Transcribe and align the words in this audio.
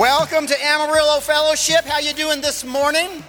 Welcome 0.00 0.46
to 0.46 0.56
Amarillo 0.64 1.20
Fellowship. 1.20 1.84
How 1.84 1.98
you 1.98 2.14
doing 2.14 2.40
this 2.40 2.64
morning? 2.64 3.22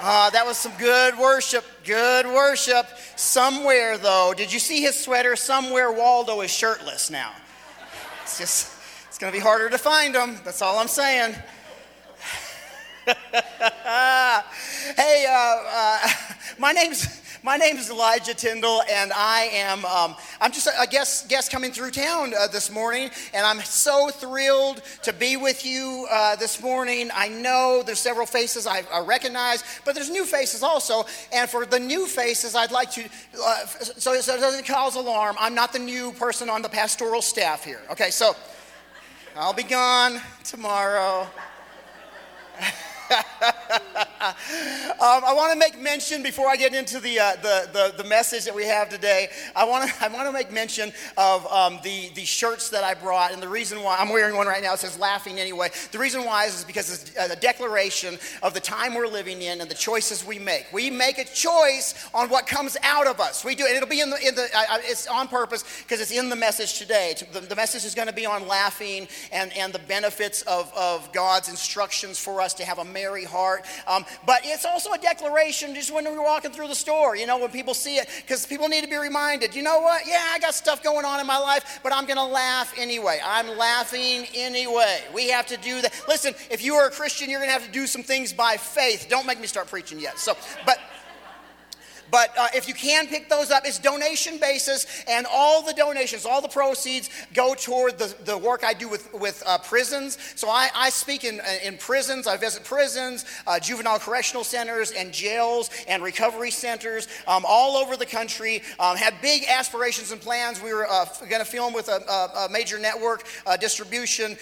Uh, 0.00 0.30
that 0.30 0.46
was 0.46 0.56
some 0.56 0.72
good 0.78 1.18
worship. 1.18 1.62
Good 1.84 2.24
worship. 2.24 2.86
Somewhere 3.16 3.98
though, 3.98 4.32
did 4.34 4.50
you 4.50 4.58
see 4.58 4.80
his 4.80 4.98
sweater? 4.98 5.36
Somewhere 5.36 5.92
Waldo 5.92 6.40
is 6.40 6.50
shirtless 6.50 7.10
now. 7.10 7.32
It's 8.22 8.38
just, 8.38 8.72
it's 9.08 9.18
to 9.18 9.30
be 9.30 9.38
harder 9.38 9.68
to 9.68 9.76
find 9.76 10.14
him. 10.14 10.38
That's 10.42 10.62
all 10.62 10.78
I'm 10.78 10.88
saying. 10.88 11.34
hey, 13.04 13.14
uh, 15.28 15.56
uh, 15.68 16.08
my 16.58 16.72
name's 16.72 17.19
my 17.42 17.56
name 17.56 17.76
is 17.76 17.90
Elijah 17.90 18.34
Tyndall, 18.34 18.82
and 18.90 19.12
I 19.14 19.48
am 19.52 19.84
um, 19.84 20.14
I'm 20.40 20.52
just 20.52 20.66
a 20.66 20.86
guest 20.86 21.28
guest 21.28 21.50
coming 21.50 21.72
through 21.72 21.92
town 21.92 22.34
uh, 22.38 22.46
this 22.48 22.70
morning, 22.70 23.10
and 23.32 23.46
I'm 23.46 23.60
so 23.60 24.10
thrilled 24.10 24.82
to 25.02 25.12
be 25.12 25.36
with 25.36 25.64
you 25.64 26.06
uh, 26.10 26.36
this 26.36 26.62
morning. 26.62 27.10
I 27.14 27.28
know 27.28 27.82
there's 27.84 27.98
several 27.98 28.26
faces 28.26 28.66
I, 28.66 28.82
I, 28.92 29.00
recognize, 29.00 29.64
but 29.84 29.94
there's 29.94 30.10
new 30.10 30.24
faces 30.24 30.62
also. 30.62 31.04
And 31.32 31.48
for 31.48 31.64
the 31.64 31.80
new 31.80 32.06
faces, 32.06 32.54
I'd 32.54 32.72
like 32.72 32.90
to 32.92 33.04
uh, 33.42 33.66
so, 33.66 34.20
so 34.20 34.34
it 34.34 34.40
doesn't 34.40 34.66
cause 34.66 34.96
alarm. 34.96 35.36
I'm 35.38 35.54
not 35.54 35.72
the 35.72 35.78
new 35.78 36.12
person 36.12 36.50
on 36.50 36.60
the 36.62 36.68
pastoral 36.68 37.22
staff 37.22 37.64
here. 37.64 37.80
Okay, 37.90 38.10
so 38.10 38.36
I'll 39.36 39.54
be 39.54 39.62
gone 39.62 40.20
tomorrow. 40.44 41.26
um, 44.20 44.34
I 45.00 45.32
want 45.34 45.52
to 45.52 45.58
make 45.58 45.80
mention 45.80 46.22
before 46.22 46.48
I 46.48 46.56
get 46.56 46.74
into 46.74 46.98
the, 46.98 47.18
uh, 47.20 47.36
the, 47.36 47.68
the, 47.72 48.02
the, 48.02 48.08
message 48.08 48.44
that 48.44 48.54
we 48.54 48.64
have 48.64 48.88
today. 48.88 49.28
I 49.54 49.64
want 49.64 49.88
to 49.88 49.94
I 50.04 50.08
want 50.08 50.26
to 50.26 50.32
make 50.32 50.50
mention 50.50 50.92
of 51.16 51.46
um, 51.46 51.78
the, 51.84 52.10
the 52.14 52.24
shirts 52.24 52.70
that 52.70 52.82
I 52.82 52.94
brought, 52.94 53.32
and 53.32 53.40
the 53.40 53.48
reason 53.48 53.82
why 53.82 53.96
I'm 53.98 54.08
wearing 54.08 54.36
one 54.36 54.46
right 54.46 54.62
now. 54.62 54.72
It 54.72 54.80
says 54.80 54.98
"Laughing 54.98 55.38
Anyway." 55.38 55.70
The 55.92 55.98
reason 55.98 56.24
why 56.24 56.46
is, 56.46 56.58
is 56.58 56.64
because 56.64 56.90
it's 56.90 57.16
a 57.16 57.36
declaration 57.36 58.18
of 58.42 58.54
the 58.54 58.60
time 58.60 58.94
we're 58.94 59.06
living 59.06 59.42
in 59.42 59.60
and 59.60 59.70
the 59.70 59.74
choices 59.74 60.24
we 60.24 60.38
make. 60.38 60.66
We 60.72 60.90
make 60.90 61.18
a 61.18 61.24
choice 61.24 61.94
on 62.12 62.28
what 62.28 62.46
comes 62.46 62.76
out 62.82 63.06
of 63.06 63.20
us. 63.20 63.44
We 63.44 63.54
do, 63.54 63.66
and 63.66 63.76
it'll 63.76 63.88
be 63.88 64.00
in 64.00 64.10
the 64.10 64.26
in 64.26 64.34
the. 64.34 64.48
Uh, 64.54 64.78
it's 64.82 65.06
on 65.06 65.28
purpose 65.28 65.64
because 65.82 66.00
it's 66.00 66.10
in 66.10 66.28
the 66.28 66.36
message 66.36 66.78
today. 66.78 67.14
The, 67.32 67.40
the 67.40 67.56
message 67.56 67.84
is 67.84 67.94
going 67.94 68.08
to 68.08 68.14
be 68.14 68.26
on 68.26 68.48
laughing 68.48 69.06
and 69.30 69.52
and 69.56 69.72
the 69.72 69.78
benefits 69.78 70.42
of 70.42 70.72
of 70.74 71.12
God's 71.12 71.48
instructions 71.48 72.18
for 72.18 72.40
us 72.40 72.54
to 72.54 72.64
have 72.64 72.78
a 72.78 72.84
merry 72.84 73.24
heart. 73.24 73.59
Um, 73.86 74.04
but 74.26 74.40
it's 74.44 74.64
also 74.64 74.92
a 74.92 74.98
declaration 74.98 75.74
just 75.74 75.92
when 75.92 76.04
we're 76.04 76.22
walking 76.22 76.50
through 76.50 76.68
the 76.68 76.74
store, 76.74 77.16
you 77.16 77.26
know, 77.26 77.38
when 77.38 77.50
people 77.50 77.74
see 77.74 77.96
it, 77.96 78.08
because 78.16 78.46
people 78.46 78.68
need 78.68 78.82
to 78.82 78.90
be 78.90 78.96
reminded, 78.96 79.54
you 79.54 79.62
know 79.62 79.80
what? 79.80 80.06
Yeah, 80.06 80.24
I 80.32 80.38
got 80.38 80.54
stuff 80.54 80.82
going 80.82 81.04
on 81.04 81.20
in 81.20 81.26
my 81.26 81.38
life, 81.38 81.80
but 81.82 81.92
I'm 81.92 82.04
going 82.06 82.16
to 82.16 82.24
laugh 82.24 82.74
anyway. 82.76 83.20
I'm 83.24 83.56
laughing 83.56 84.26
anyway. 84.34 85.02
We 85.14 85.28
have 85.30 85.46
to 85.46 85.56
do 85.56 85.80
that. 85.82 85.92
Listen, 86.08 86.34
if 86.50 86.62
you 86.62 86.74
are 86.74 86.86
a 86.86 86.90
Christian, 86.90 87.30
you're 87.30 87.40
going 87.40 87.48
to 87.48 87.52
have 87.52 87.66
to 87.66 87.72
do 87.72 87.86
some 87.86 88.02
things 88.02 88.32
by 88.32 88.56
faith. 88.56 89.06
Don't 89.08 89.26
make 89.26 89.40
me 89.40 89.46
start 89.46 89.68
preaching 89.68 90.00
yet. 90.00 90.18
So, 90.18 90.36
but 90.66 90.78
but 92.10 92.32
uh, 92.38 92.48
if 92.54 92.68
you 92.68 92.74
can 92.74 93.06
pick 93.06 93.28
those 93.28 93.50
up, 93.50 93.64
it's 93.66 93.78
donation 93.78 94.38
basis, 94.38 95.04
and 95.08 95.26
all 95.30 95.62
the 95.62 95.72
donations, 95.72 96.24
all 96.26 96.40
the 96.40 96.48
proceeds 96.48 97.10
go 97.34 97.54
toward 97.54 97.98
the, 97.98 98.14
the 98.24 98.36
work 98.36 98.64
I 98.64 98.74
do 98.74 98.88
with, 98.88 99.12
with 99.14 99.42
uh, 99.46 99.58
prisons. 99.58 100.18
So 100.34 100.48
I, 100.48 100.68
I 100.74 100.90
speak 100.90 101.24
in, 101.24 101.40
uh, 101.40 101.44
in 101.64 101.76
prisons, 101.76 102.26
I 102.26 102.36
visit 102.36 102.64
prisons, 102.64 103.24
uh, 103.46 103.58
juvenile 103.58 103.98
correctional 103.98 104.44
centers, 104.44 104.92
and 104.92 105.12
jails, 105.12 105.70
and 105.88 106.02
recovery 106.02 106.50
centers 106.50 107.08
um, 107.26 107.44
all 107.46 107.76
over 107.76 107.96
the 107.96 108.06
country. 108.06 108.62
Um, 108.78 108.96
had 108.96 109.14
big 109.22 109.44
aspirations 109.48 110.12
and 110.12 110.20
plans. 110.20 110.62
We 110.62 110.72
were 110.72 110.86
uh, 110.90 111.06
going 111.28 111.40
to 111.40 111.44
film 111.44 111.72
with 111.72 111.88
a, 111.88 112.02
a, 112.08 112.46
a 112.46 112.48
major 112.50 112.78
network 112.78 113.24
uh, 113.46 113.56
distribution 113.56 114.36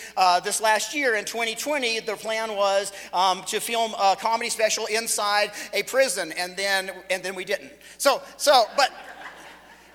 this 0.45 0.61
last 0.61 0.95
year 0.95 1.17
in 1.17 1.25
2020. 1.25 2.01
The 2.01 2.17
plan 2.17 2.55
was 2.55 2.93
um, 3.13 3.43
to 3.47 3.61
film 3.61 3.93
a 4.01 4.17
comedy 4.17 4.51
special 4.51 4.87
inside 4.87 5.53
a 5.73 5.83
prison, 5.83 6.33
and 6.33 6.57
then, 6.57 6.91
and 7.11 7.23
then 7.23 7.35
we 7.35 7.45
did 7.45 7.58
didn't. 7.59 7.73
So, 7.99 8.23
so, 8.37 8.65
but, 8.77 8.91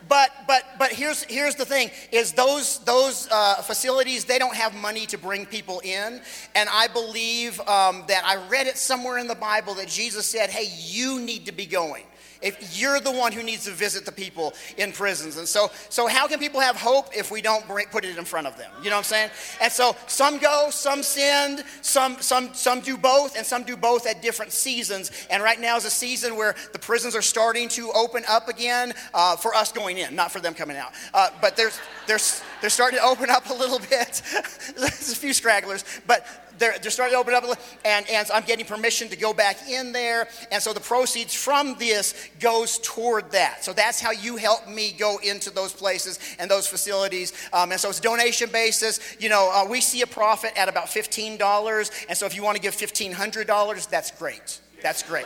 but, 0.08 0.30
but, 0.48 0.64
but 0.78 0.92
here's, 0.92 1.24
here's 1.24 1.56
the 1.56 1.66
thing 1.66 1.90
is 2.12 2.34
those, 2.34 2.80
those 2.80 3.28
uh, 3.32 3.56
facilities, 3.62 4.26
they 4.26 4.38
don't 4.38 4.56
have 4.56 4.76
money 4.76 5.06
to 5.08 5.18
bring 5.18 5.46
people 5.46 5.80
in. 5.84 6.22
And 6.56 6.70
I 6.70 6.88
believe 6.88 7.60
um, 7.62 8.04
that 8.08 8.24
I 8.26 8.48
read 8.48 8.68
it 8.68 8.78
somewhere 8.78 9.18
in 9.18 9.28
the 9.28 9.36
Bible 9.36 9.76
that 9.76 9.88
Jesus 9.88 10.26
said, 10.26 10.50
hey, 10.50 10.70
you 10.78 11.20
need 11.20 11.46
to 11.46 11.52
be 11.52 11.66
going 11.66 12.04
if 12.44 12.80
you're 12.80 13.00
the 13.00 13.12
one 13.12 13.32
who 13.32 13.42
needs 13.42 13.66
to 13.66 13.72
visit 13.72 14.06
the 14.06 14.12
people 14.12 14.54
in 14.78 14.92
prisons. 14.92 15.38
And 15.38 15.48
so, 15.48 15.72
so 15.90 16.08
how 16.08 16.28
can 16.28 16.40
people 16.40 16.60
have 16.60 16.76
hope 16.76 17.16
if 17.16 17.32
we 17.32 17.42
don't 17.42 17.68
bring, 17.68 17.88
put 17.88 18.06
it 18.06 18.18
in 18.18 18.26
front 18.26 18.48
of 18.48 18.58
them? 18.58 18.70
You 18.84 18.90
know 18.90 18.98
what 18.98 19.00
I'm 19.00 19.04
saying? 19.04 19.30
And 19.62 19.72
so 19.72 19.96
some 20.08 20.38
go, 20.38 20.70
some 20.70 21.04
send, 21.04 21.64
some, 21.82 22.18
some, 22.20 22.54
some 22.54 22.82
do 22.82 22.98
both, 22.98 23.38
and 23.38 23.46
some 23.46 23.64
do 23.64 23.78
both 23.78 24.06
at 24.06 24.22
different 24.22 24.52
seasons. 24.52 25.12
And 25.30 25.42
right 25.42 25.60
now 25.60 25.78
is 25.78 25.86
a 25.86 25.90
season 25.90 26.36
where 26.36 26.56
the 26.74 26.80
prisons 26.80 27.16
are 27.16 27.22
starting 27.22 27.70
to 27.70 27.92
open 27.94 28.24
up 28.28 28.50
again 28.50 28.94
uh, 29.14 29.36
for 29.36 29.56
us 29.56 29.72
going 29.72 29.98
in, 29.98 30.16
not 30.16 30.32
for 30.32 30.40
them 30.40 30.54
coming 30.54 30.78
out. 30.78 30.92
Uh, 31.14 31.30
but 31.42 31.56
there's, 31.56 31.80
there's, 32.08 32.42
they're 32.62 32.70
starting 32.70 33.00
to 33.00 33.06
open 33.06 33.30
up 33.30 33.50
a 33.50 33.54
little 33.54 33.80
bit. 33.80 34.22
There's 34.78 35.12
a 35.12 35.16
few 35.16 35.34
stragglers, 35.34 35.84
but 36.08 36.26
they're, 36.64 36.80
they're 36.80 36.92
starting 36.92 37.14
to 37.14 37.20
open 37.20 37.34
up, 37.34 37.44
and, 37.84 38.10
and 38.10 38.32
I'm 38.34 38.44
getting 38.44 38.66
permission 38.66 39.10
to 39.10 39.18
go 39.18 39.34
back 39.34 39.58
in 39.70 39.92
there. 39.92 40.30
And 40.50 40.64
so 40.64 40.72
the 40.72 40.80
proceeds 40.80 41.34
from 41.34 41.76
this 41.78 42.30
goes 42.40 42.80
toward 42.80 43.32
that. 43.32 43.66
So 43.66 43.74
that's 43.74 44.00
how 44.00 44.12
you 44.12 44.38
help 44.38 44.70
me 44.70 44.94
go 44.98 45.18
into 45.22 45.50
those 45.50 45.74
places 45.74 46.20
and 46.40 46.50
those 46.50 46.66
facilities. 46.66 47.34
Um, 47.52 47.72
and 47.72 47.82
so 47.82 47.90
it's 47.90 48.00
donation 48.00 48.50
basis. 48.50 49.18
You 49.20 49.28
know, 49.28 49.52
uh, 49.54 49.68
we 49.70 49.82
see 49.82 50.02
a 50.04 50.08
profit 50.08 50.54
at 50.56 50.70
about 50.70 50.86
$15. 50.86 52.06
And 52.08 52.18
so 52.18 52.26
if 52.26 52.36
you 52.36 52.44
want 52.44 52.56
to 52.56 52.62
give 52.62 52.76
$1,500, 52.76 53.90
that's 53.90 54.12
great. 54.12 54.62
That's 54.82 55.04
great. 55.04 55.26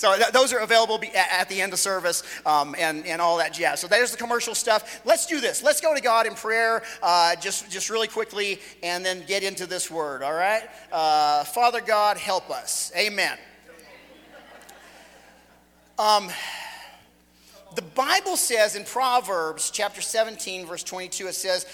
So 0.00 0.16
th- 0.16 0.30
those 0.30 0.54
are 0.54 0.60
available 0.60 0.98
at 1.14 1.50
the 1.50 1.60
end 1.60 1.74
of 1.74 1.78
service 1.78 2.22
um, 2.46 2.74
and, 2.78 3.04
and 3.04 3.20
all 3.20 3.36
that 3.36 3.52
jazz. 3.52 3.80
So 3.80 3.86
there's 3.86 4.10
the 4.10 4.16
commercial 4.16 4.54
stuff. 4.54 5.02
Let's 5.04 5.26
do 5.26 5.42
this. 5.42 5.62
Let's 5.62 5.82
go 5.82 5.94
to 5.94 6.00
God 6.00 6.26
in 6.26 6.34
prayer 6.34 6.82
uh, 7.02 7.36
just, 7.36 7.70
just 7.70 7.90
really 7.90 8.08
quickly 8.08 8.60
and 8.82 9.04
then 9.04 9.22
get 9.26 9.42
into 9.42 9.66
this 9.66 9.90
word, 9.90 10.22
all 10.22 10.32
right? 10.32 10.62
Uh, 10.90 11.44
Father 11.44 11.82
God, 11.82 12.16
help 12.16 12.48
us. 12.48 12.90
Amen. 12.96 13.36
Um, 15.98 16.30
the 17.74 17.82
Bible 17.82 18.38
says 18.38 18.76
in 18.76 18.84
Proverbs 18.84 19.70
chapter 19.70 20.00
17, 20.00 20.64
verse 20.64 20.82
22, 20.82 21.26
it 21.26 21.34
says, 21.34 21.66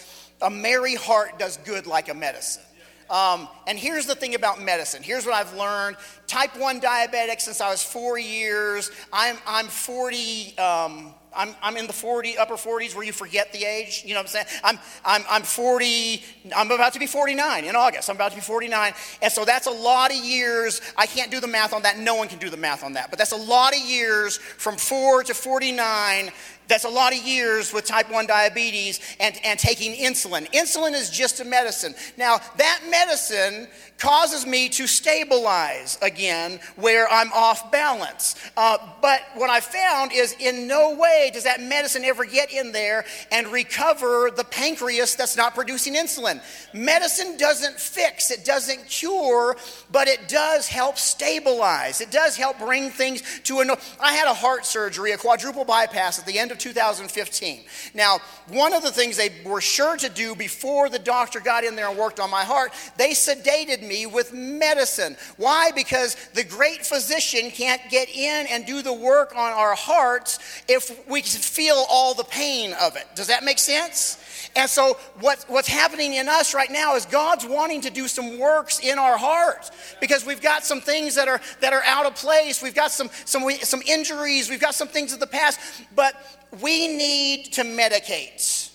A 0.43 0.51
merry 0.51 0.97
heart 0.97 1.39
does 1.39 1.59
good 1.59 1.87
like 1.87 2.09
a 2.09 2.15
medicine. 2.15 2.65
Um, 3.11 3.49
and 3.67 3.78
here's 3.78 4.06
the 4.06 4.15
thing 4.15 4.34
about 4.34 4.61
medicine. 4.61 5.03
Here's 5.03 5.25
what 5.25 5.34
I've 5.34 5.55
learned. 5.55 5.97
Type 6.27 6.56
1 6.59 6.81
diabetic 6.81 7.41
since 7.41 7.61
I 7.61 7.71
was 7.71 7.83
four 7.83 8.19
years. 8.19 8.91
I'm, 9.12 9.37
I'm 9.47 9.67
40. 9.67 10.59
Um, 10.59 11.15
I'm, 11.37 11.55
I'm 11.62 11.77
in 11.77 11.87
the 11.87 11.93
40, 11.93 12.39
upper 12.39 12.55
40s 12.55 12.95
where 12.95 13.05
you 13.05 13.12
forget 13.12 13.53
the 13.53 13.65
age. 13.65 14.03
You 14.05 14.15
know 14.15 14.21
what 14.21 14.27
I'm 14.27 14.45
saying? 14.45 14.47
I'm, 14.65 14.78
I'm, 15.05 15.22
I'm 15.28 15.43
40, 15.43 16.25
I'm 16.56 16.71
about 16.71 16.95
to 16.95 16.99
be 16.99 17.06
49 17.06 17.65
in 17.65 17.77
August. 17.77 18.09
I'm 18.09 18.16
about 18.16 18.31
to 18.31 18.37
be 18.37 18.43
49. 18.43 18.95
And 19.22 19.33
so 19.33 19.45
that's 19.45 19.66
a 19.66 19.71
lot 19.71 20.11
of 20.11 20.16
years. 20.16 20.81
I 20.97 21.06
can't 21.06 21.31
do 21.31 21.41
the 21.41 21.47
math 21.47 21.75
on 21.75 21.83
that. 21.83 21.99
No 21.99 22.15
one 22.15 22.28
can 22.28 22.39
do 22.39 22.49
the 22.49 22.56
math 22.56 22.83
on 22.83 22.95
that. 22.95 23.11
But 23.11 23.19
that's 23.19 23.33
a 23.33 23.37
lot 23.37 23.75
of 23.75 23.81
years 23.81 24.39
from 24.39 24.77
4 24.77 25.25
to 25.25 25.34
49 25.34 26.31
that's 26.69 26.84
a 26.84 26.88
lot 26.88 27.12
of 27.12 27.22
years 27.22 27.72
with 27.72 27.84
type 27.84 28.10
1 28.10 28.27
diabetes 28.27 29.00
and, 29.21 29.38
and 29.44 29.59
taking 29.59 29.93
insulin. 29.94 30.51
Insulin 30.53 30.95
is 30.95 31.10
just 31.10 31.41
a 31.41 31.45
medicine. 31.45 31.95
Now, 32.16 32.41
that 32.57 32.80
medicine 32.91 33.68
causes 33.98 34.47
me 34.47 34.68
to 34.68 34.86
stabilize 34.86 35.98
again 36.03 36.60
where 36.77 37.09
I'm 37.09 37.33
off 37.33 37.71
balance. 37.71 38.34
Uh, 38.57 38.78
but 39.01 39.21
what 39.34 39.48
I 39.48 39.60
found 39.60 40.13
is 40.13 40.34
in 40.39 40.66
no 40.66 40.95
way 40.95 41.30
does 41.33 41.45
that 41.45 41.60
medicine 41.60 42.04
ever 42.04 42.24
get 42.24 42.53
in 42.53 42.72
there 42.72 43.04
and 43.30 43.47
recover 43.48 44.30
the 44.34 44.45
pancreas 44.45 45.15
that's 45.15 45.36
not 45.36 45.54
producing 45.54 45.95
insulin. 45.95 46.42
Medicine 46.74 47.36
doesn't 47.39 47.78
fix, 47.78 48.30
it 48.30 48.45
doesn't 48.45 48.86
cure, 48.89 49.57
but 49.91 50.09
it 50.09 50.28
does 50.28 50.66
help 50.66 50.98
stabilize. 50.98 52.01
It 52.01 52.10
does 52.10 52.36
help 52.36 52.59
bring 52.59 52.91
things 52.91 53.22
to 53.45 53.60
a. 53.60 53.65
No- 53.65 53.77
I 54.01 54.12
had 54.12 54.28
a 54.28 54.34
heart 54.34 54.66
surgery, 54.66 55.12
a 55.12 55.19
quadruple 55.19 55.65
bypass 55.65 56.19
at 56.19 56.27
the 56.27 56.39
end 56.39 56.51
of 56.51 56.56
2015. 56.57 57.65
Now, 57.95 58.19
one 58.49 58.73
of 58.73 58.83
the 58.83 58.91
things 58.91 59.17
they 59.17 59.31
were 59.45 59.61
sure 59.61 59.97
to 59.97 60.09
do 60.09 60.35
before 60.35 60.89
the 60.89 60.99
doctor 60.99 61.41
got 61.41 61.65
in 61.65 61.77
there 61.77 61.89
and 61.89 61.99
worked 61.99 62.21
on 62.21 62.31
my 62.31 62.45
heart, 62.45 62.73
they 62.97 63.11
sedated 63.11 63.87
me 63.87 64.07
with 64.07 64.33
medicine. 64.33 65.17
Why? 65.37 65.71
Because 65.73 66.17
the 66.35 66.45
great 66.45 66.85
physician 66.85 67.51
can't 67.51 67.81
get 67.91 68.09
in 68.09 68.47
and 68.49 68.67
do 68.67 68.83
the 68.83 68.93
work 68.93 69.33
on 69.37 69.53
our 69.53 69.75
hearts 69.75 70.39
if 70.69 71.07
we 71.09 71.23
feel 71.23 71.85
all 71.89 72.15
the 72.15 72.25
pain 72.25 72.75
of 72.81 72.97
it. 72.97 73.07
Does 73.15 73.29
that 73.29 73.45
make 73.45 73.59
sense? 73.59 74.23
And 74.57 74.71
so, 74.71 74.95
what, 75.21 75.45
what's 75.49 75.69
happening 75.69 76.15
in 76.15 76.31
us 76.31 76.55
right 76.55 76.71
now 76.71 76.97
is 76.97 77.05
God's 77.05 77.45
wanting 77.45 77.83
to 77.83 77.91
do 77.91 78.09
some 78.09 78.39
works 78.39 78.81
in 78.81 78.99
our 78.99 79.19
hearts 79.19 79.71
because 80.01 80.25
we've 80.25 80.41
got 80.41 80.65
some 80.65 80.81
things 80.81 81.15
that 81.17 81.29
are, 81.29 81.43
that 81.61 81.75
are 81.75 81.83
out 81.85 82.07
of 82.07 82.15
place. 82.15 82.63
We've 82.63 82.75
got 82.75 82.91
some, 82.91 83.11
some, 83.27 83.51
some 83.61 83.83
injuries. 83.83 84.49
We've 84.49 84.61
got 84.61 84.75
some 84.75 84.89
things 84.89 85.13
of 85.13 85.21
the 85.21 85.27
past. 85.27 85.61
But 85.95 86.15
we 86.60 86.89
need 86.89 87.53
to 87.53 87.63
medicate 87.63 88.66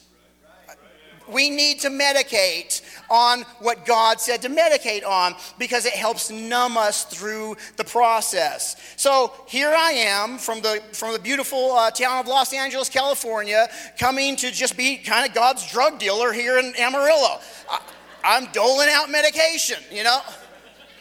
we 1.32 1.50
need 1.50 1.80
to 1.80 1.90
medicate 1.90 2.82
on 3.10 3.42
what 3.60 3.86
God 3.86 4.20
said 4.20 4.42
to 4.42 4.50
medicate 4.50 5.06
on 5.06 5.36
because 5.58 5.86
it 5.86 5.94
helps 5.94 6.30
numb 6.30 6.78
us 6.78 7.06
through 7.06 7.56
the 7.78 7.84
process. 7.84 8.76
So 8.98 9.34
here 9.48 9.74
I 9.76 9.92
am 9.92 10.38
from 10.38 10.62
the, 10.62 10.82
from 10.94 11.14
the 11.14 11.20
beautiful 11.20 11.74
uh, 11.74 11.92
town 11.92 12.20
of 12.20 12.28
Los 12.28 12.54
Angeles, 12.54 12.90
California, 12.90 13.68
coming 13.98 14.36
to 14.38 14.52
just 14.52 14.78
be 14.78 14.98
kind 14.98 15.28
of 15.28 15.34
God's 15.34 15.70
drug 15.72 16.00
dealer 16.00 16.34
here 16.34 16.58
in 16.58 16.74
Amarillo. 16.78 17.40
I, 17.70 17.82
I'm 18.24 18.52
doling 18.52 18.90
out 18.92 19.10
medication, 19.10 19.78
you 19.92 20.04
know? 20.04 20.20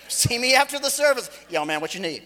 See 0.08 0.38
me 0.38 0.54
after 0.54 0.78
the 0.78 0.90
service. 0.90 1.30
Yo, 1.48 1.64
man, 1.64 1.80
what 1.80 1.94
you 1.94 2.00
need? 2.00 2.22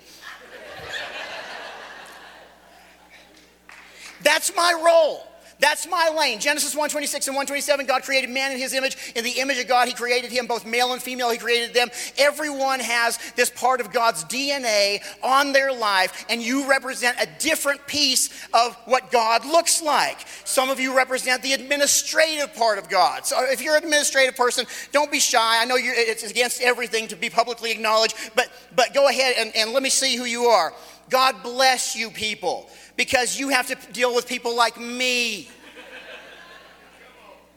That's 4.24 4.54
my 4.56 4.72
role. 4.84 5.24
That's 5.60 5.86
my 5.86 6.08
lane. 6.08 6.40
Genesis 6.40 6.74
1:26 6.74 7.28
and 7.28 7.36
127 7.36 7.86
God 7.86 8.02
created 8.02 8.30
man 8.30 8.52
in 8.52 8.58
his 8.58 8.74
image. 8.74 8.96
In 9.14 9.24
the 9.24 9.38
image 9.40 9.58
of 9.58 9.68
God 9.68 9.86
he 9.88 9.94
created 9.94 10.32
him 10.32 10.46
both 10.46 10.66
male 10.66 10.92
and 10.92 11.02
female 11.02 11.30
he 11.30 11.38
created 11.38 11.74
them. 11.74 11.90
Everyone 12.18 12.80
has 12.80 13.18
this 13.36 13.50
part 13.50 13.80
of 13.80 13.92
God's 13.92 14.24
DNA 14.24 15.00
on 15.22 15.52
their 15.52 15.72
life 15.72 16.26
and 16.28 16.42
you 16.42 16.68
represent 16.68 17.16
a 17.20 17.28
different 17.38 17.86
piece 17.86 18.30
of 18.52 18.74
what 18.84 19.10
God 19.10 19.46
looks 19.46 19.80
like. 19.80 20.18
Some 20.44 20.70
of 20.70 20.80
you 20.80 20.96
represent 20.96 21.42
the 21.42 21.52
administrative 21.52 22.54
part 22.54 22.78
of 22.78 22.88
God. 22.88 23.24
So 23.24 23.44
if 23.44 23.62
you're 23.62 23.76
an 23.76 23.84
administrative 23.84 24.36
person, 24.36 24.66
don't 24.92 25.10
be 25.10 25.20
shy. 25.20 25.62
I 25.62 25.64
know 25.66 25.76
it's 25.78 26.28
against 26.28 26.62
everything 26.62 27.08
to 27.08 27.16
be 27.16 27.30
publicly 27.30 27.70
acknowledged, 27.70 28.16
but 28.34 28.50
but 28.74 28.92
go 28.92 29.08
ahead 29.08 29.36
and, 29.38 29.54
and 29.54 29.72
let 29.72 29.82
me 29.82 29.90
see 29.90 30.16
who 30.16 30.24
you 30.24 30.44
are. 30.46 30.74
God 31.10 31.42
bless 31.42 31.96
you 31.96 32.10
people 32.10 32.68
because 32.96 33.38
you 33.38 33.50
have 33.50 33.66
to 33.68 33.92
deal 33.92 34.14
with 34.14 34.26
people 34.26 34.56
like 34.56 34.78
me. 34.78 35.48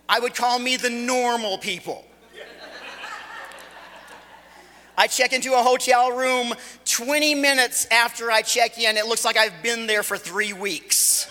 I 0.10 0.20
would 0.20 0.36
call 0.36 0.60
me 0.60 0.78
the 0.78 0.90
normal 0.90 1.58
people. 1.58 2.06
I 5.00 5.06
check 5.06 5.32
into 5.32 5.54
a 5.54 5.62
hotel 5.62 6.12
room 6.12 6.56
20 6.86 7.36
minutes 7.36 7.86
after 7.92 8.32
I 8.32 8.42
check 8.42 8.80
in. 8.80 8.98
It 8.98 9.06
looks 9.06 9.24
like 9.24 9.38
I've 9.38 9.62
been 9.62 9.86
there 9.86 10.02
for 10.02 10.18
three 10.18 10.54
weeks. 10.54 11.30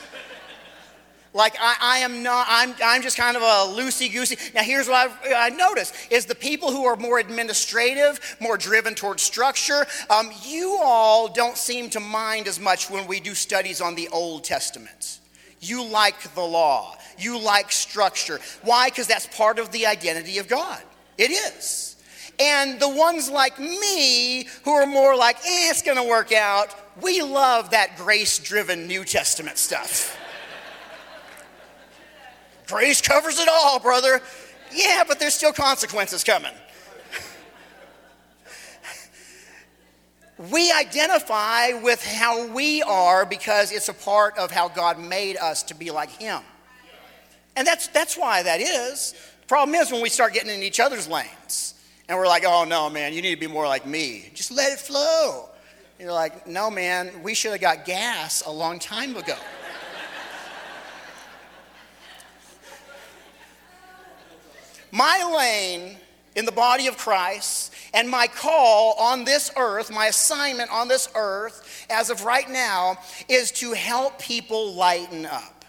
Like 1.36 1.54
I, 1.60 1.76
I, 1.82 1.98
am 1.98 2.22
not, 2.22 2.46
I'm, 2.48 2.74
I'm 2.82 3.02
just 3.02 3.18
kind 3.18 3.36
of 3.36 3.42
a 3.42 3.78
loosey 3.78 4.10
goosey. 4.10 4.38
Now, 4.54 4.62
here's 4.62 4.88
what 4.88 4.96
I've, 4.96 5.32
I 5.36 5.50
noticed 5.50 5.94
is 6.10 6.24
the 6.24 6.34
people 6.34 6.70
who 6.70 6.86
are 6.86 6.96
more 6.96 7.18
administrative, 7.18 8.18
more 8.40 8.56
driven 8.56 8.94
towards 8.94 9.22
structure, 9.22 9.86
um, 10.08 10.30
you 10.42 10.78
all 10.82 11.28
don't 11.28 11.58
seem 11.58 11.90
to 11.90 12.00
mind 12.00 12.48
as 12.48 12.58
much 12.58 12.88
when 12.88 13.06
we 13.06 13.20
do 13.20 13.34
studies 13.34 13.82
on 13.82 13.94
the 13.94 14.08
Old 14.08 14.44
Testament. 14.44 15.20
You 15.60 15.84
like 15.84 16.34
the 16.34 16.40
law, 16.40 16.96
you 17.18 17.38
like 17.38 17.70
structure. 17.70 18.40
Why? 18.62 18.88
Because 18.88 19.06
that's 19.06 19.26
part 19.26 19.58
of 19.58 19.70
the 19.72 19.84
identity 19.84 20.38
of 20.38 20.48
God. 20.48 20.80
It 21.18 21.30
is. 21.30 21.96
And 22.40 22.80
the 22.80 22.88
ones 22.88 23.28
like 23.28 23.58
me 23.60 24.48
who 24.64 24.70
are 24.70 24.86
more 24.86 25.14
like, 25.14 25.36
eh, 25.40 25.68
it's 25.68 25.82
gonna 25.82 26.02
work 26.02 26.32
out, 26.32 26.74
we 27.02 27.20
love 27.20 27.72
that 27.72 27.98
grace 27.98 28.38
driven 28.38 28.86
New 28.86 29.04
Testament 29.04 29.58
stuff. 29.58 30.18
Grace 32.66 33.00
covers 33.00 33.38
it 33.38 33.48
all, 33.48 33.78
brother. 33.78 34.20
Yeah, 34.72 35.04
but 35.06 35.18
there's 35.20 35.34
still 35.34 35.52
consequences 35.52 36.24
coming. 36.24 36.52
we 40.50 40.70
identify 40.72 41.72
with 41.82 42.04
how 42.04 42.46
we 42.48 42.82
are 42.82 43.24
because 43.24 43.72
it's 43.72 43.88
a 43.88 43.94
part 43.94 44.36
of 44.36 44.50
how 44.50 44.68
God 44.68 44.98
made 44.98 45.36
us 45.36 45.62
to 45.64 45.74
be 45.74 45.90
like 45.90 46.10
Him. 46.10 46.42
And 47.56 47.66
that's, 47.66 47.88
that's 47.88 48.18
why 48.18 48.42
that 48.42 48.60
is. 48.60 49.12
The 49.40 49.46
problem 49.46 49.74
is 49.74 49.90
when 49.90 50.02
we 50.02 50.10
start 50.10 50.34
getting 50.34 50.50
in 50.50 50.62
each 50.62 50.80
other's 50.80 51.08
lanes 51.08 51.74
and 52.08 52.18
we're 52.18 52.26
like, 52.26 52.44
oh 52.46 52.64
no, 52.64 52.90
man, 52.90 53.14
you 53.14 53.22
need 53.22 53.34
to 53.34 53.40
be 53.40 53.46
more 53.46 53.66
like 53.66 53.86
me. 53.86 54.30
Just 54.34 54.50
let 54.50 54.72
it 54.72 54.78
flow. 54.78 55.48
You're 55.98 56.12
like, 56.12 56.46
no, 56.46 56.70
man, 56.70 57.22
we 57.22 57.32
should 57.32 57.52
have 57.52 57.60
got 57.60 57.86
gas 57.86 58.42
a 58.44 58.50
long 58.50 58.78
time 58.78 59.16
ago. 59.16 59.36
My 64.96 65.30
lane 65.36 65.94
in 66.36 66.46
the 66.46 66.52
body 66.52 66.86
of 66.86 66.96
Christ 66.96 67.70
and 67.92 68.08
my 68.08 68.26
call 68.28 68.94
on 68.98 69.24
this 69.24 69.50
earth, 69.54 69.90
my 69.90 70.06
assignment 70.06 70.72
on 70.72 70.88
this 70.88 71.10
earth 71.14 71.86
as 71.90 72.08
of 72.08 72.24
right 72.24 72.48
now, 72.48 72.96
is 73.28 73.52
to 73.52 73.74
help 73.74 74.18
people 74.18 74.72
lighten 74.72 75.26
up, 75.26 75.66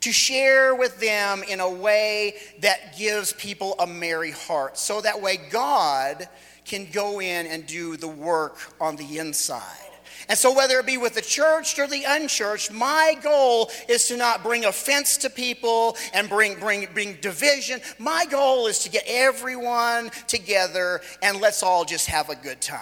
to 0.00 0.10
share 0.10 0.74
with 0.74 0.98
them 1.00 1.42
in 1.46 1.60
a 1.60 1.68
way 1.70 2.36
that 2.60 2.96
gives 2.96 3.34
people 3.34 3.74
a 3.78 3.86
merry 3.86 4.30
heart. 4.30 4.78
So 4.78 5.02
that 5.02 5.20
way, 5.20 5.38
God 5.50 6.26
can 6.64 6.90
go 6.90 7.20
in 7.20 7.46
and 7.46 7.66
do 7.66 7.98
the 7.98 8.08
work 8.08 8.56
on 8.80 8.96
the 8.96 9.18
inside. 9.18 9.91
And 10.28 10.38
so, 10.38 10.54
whether 10.54 10.78
it 10.78 10.86
be 10.86 10.98
with 10.98 11.14
the 11.14 11.22
church 11.22 11.78
or 11.78 11.86
the 11.86 12.04
unchurched, 12.06 12.72
my 12.72 13.16
goal 13.22 13.70
is 13.88 14.06
to 14.08 14.16
not 14.16 14.42
bring 14.42 14.64
offense 14.64 15.16
to 15.18 15.30
people 15.30 15.96
and 16.14 16.28
bring, 16.28 16.58
bring, 16.58 16.86
bring 16.92 17.14
division. 17.20 17.80
My 17.98 18.24
goal 18.26 18.66
is 18.66 18.80
to 18.80 18.90
get 18.90 19.04
everyone 19.06 20.10
together 20.26 21.00
and 21.22 21.40
let's 21.40 21.62
all 21.62 21.84
just 21.84 22.06
have 22.08 22.28
a 22.28 22.36
good 22.36 22.60
time. 22.60 22.80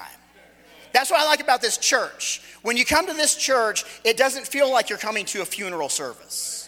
That's 0.93 1.11
what 1.11 1.21
I 1.21 1.25
like 1.25 1.41
about 1.41 1.63
this 1.63 1.79
church. 1.79 2.43
When 2.63 2.77
you 2.77 2.85
come 2.85 3.07
to 3.07 3.15
this 3.15 3.37
church, 3.37 3.85
it 4.05 4.17
doesn't 4.17 4.47
feel 4.47 4.71
like 4.71 4.89
you're 4.89 4.99
coming 4.99 5.25
to 5.27 5.43
a 5.43 5.45
funeral 5.45 5.89
service. 5.89 6.60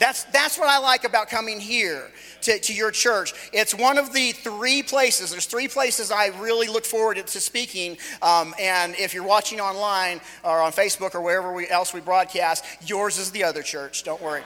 That's, 0.00 0.24
that's 0.24 0.58
what 0.58 0.68
I 0.70 0.78
like 0.78 1.04
about 1.04 1.28
coming 1.28 1.60
here 1.60 2.10
to, 2.40 2.58
to 2.58 2.72
your 2.72 2.90
church. 2.90 3.34
It's 3.52 3.74
one 3.74 3.98
of 3.98 4.14
the 4.14 4.32
three 4.32 4.82
places, 4.82 5.30
there's 5.30 5.44
three 5.44 5.68
places 5.68 6.10
I 6.10 6.28
really 6.40 6.68
look 6.68 6.86
forward 6.86 7.18
to 7.18 7.40
speaking. 7.40 7.98
Um, 8.22 8.54
and 8.58 8.94
if 8.94 9.12
you're 9.12 9.26
watching 9.26 9.60
online 9.60 10.22
or 10.42 10.62
on 10.62 10.72
Facebook 10.72 11.14
or 11.14 11.20
wherever 11.20 11.52
we, 11.52 11.68
else 11.68 11.92
we 11.92 12.00
broadcast, 12.00 12.64
yours 12.86 13.18
is 13.18 13.30
the 13.30 13.44
other 13.44 13.60
church. 13.62 14.02
Don't 14.02 14.22
worry. 14.22 14.42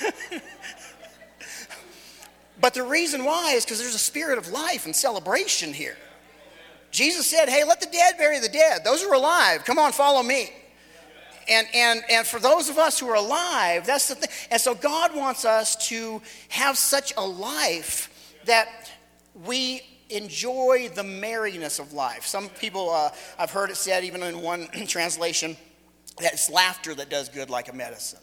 but 2.60 2.74
the 2.74 2.82
reason 2.82 3.24
why 3.24 3.52
is 3.52 3.64
because 3.64 3.78
there's 3.78 3.94
a 3.94 3.98
spirit 3.98 4.36
of 4.36 4.48
life 4.48 4.84
and 4.84 4.96
celebration 4.96 5.72
here. 5.72 5.96
Jesus 6.90 7.28
said, 7.28 7.48
Hey, 7.48 7.62
let 7.62 7.80
the 7.80 7.86
dead 7.86 8.18
bury 8.18 8.40
the 8.40 8.48
dead. 8.48 8.80
Those 8.84 9.04
are 9.04 9.14
alive, 9.14 9.64
come 9.64 9.78
on, 9.78 9.92
follow 9.92 10.24
me 10.24 10.50
and, 11.50 11.66
and, 11.74 12.02
and 12.08 12.26
for 12.26 12.38
those 12.38 12.68
of 12.68 12.78
us 12.78 12.98
who 13.00 13.08
are 13.08 13.16
alive, 13.16 13.84
that's 13.84 14.08
the 14.08 14.14
thing. 14.14 14.30
And 14.50 14.60
so 14.60 14.74
God 14.74 15.14
wants 15.14 15.44
us 15.44 15.74
to 15.88 16.22
have 16.48 16.78
such 16.78 17.12
a 17.16 17.26
life 17.26 18.34
that 18.44 18.90
we 19.44 19.82
enjoy 20.08 20.90
the 20.94 21.02
merriness 21.02 21.78
of 21.78 21.92
life. 21.92 22.24
Some 22.24 22.48
people, 22.48 22.90
uh, 22.90 23.10
I've 23.38 23.50
heard 23.50 23.70
it 23.70 23.76
said, 23.76 24.04
even 24.04 24.22
in 24.22 24.40
one 24.40 24.68
translation, 24.86 25.56
that 26.20 26.32
it's 26.32 26.50
laughter 26.50 26.94
that 26.94 27.10
does 27.10 27.28
good 27.28 27.50
like 27.50 27.68
a 27.68 27.72
medicine. 27.72 28.20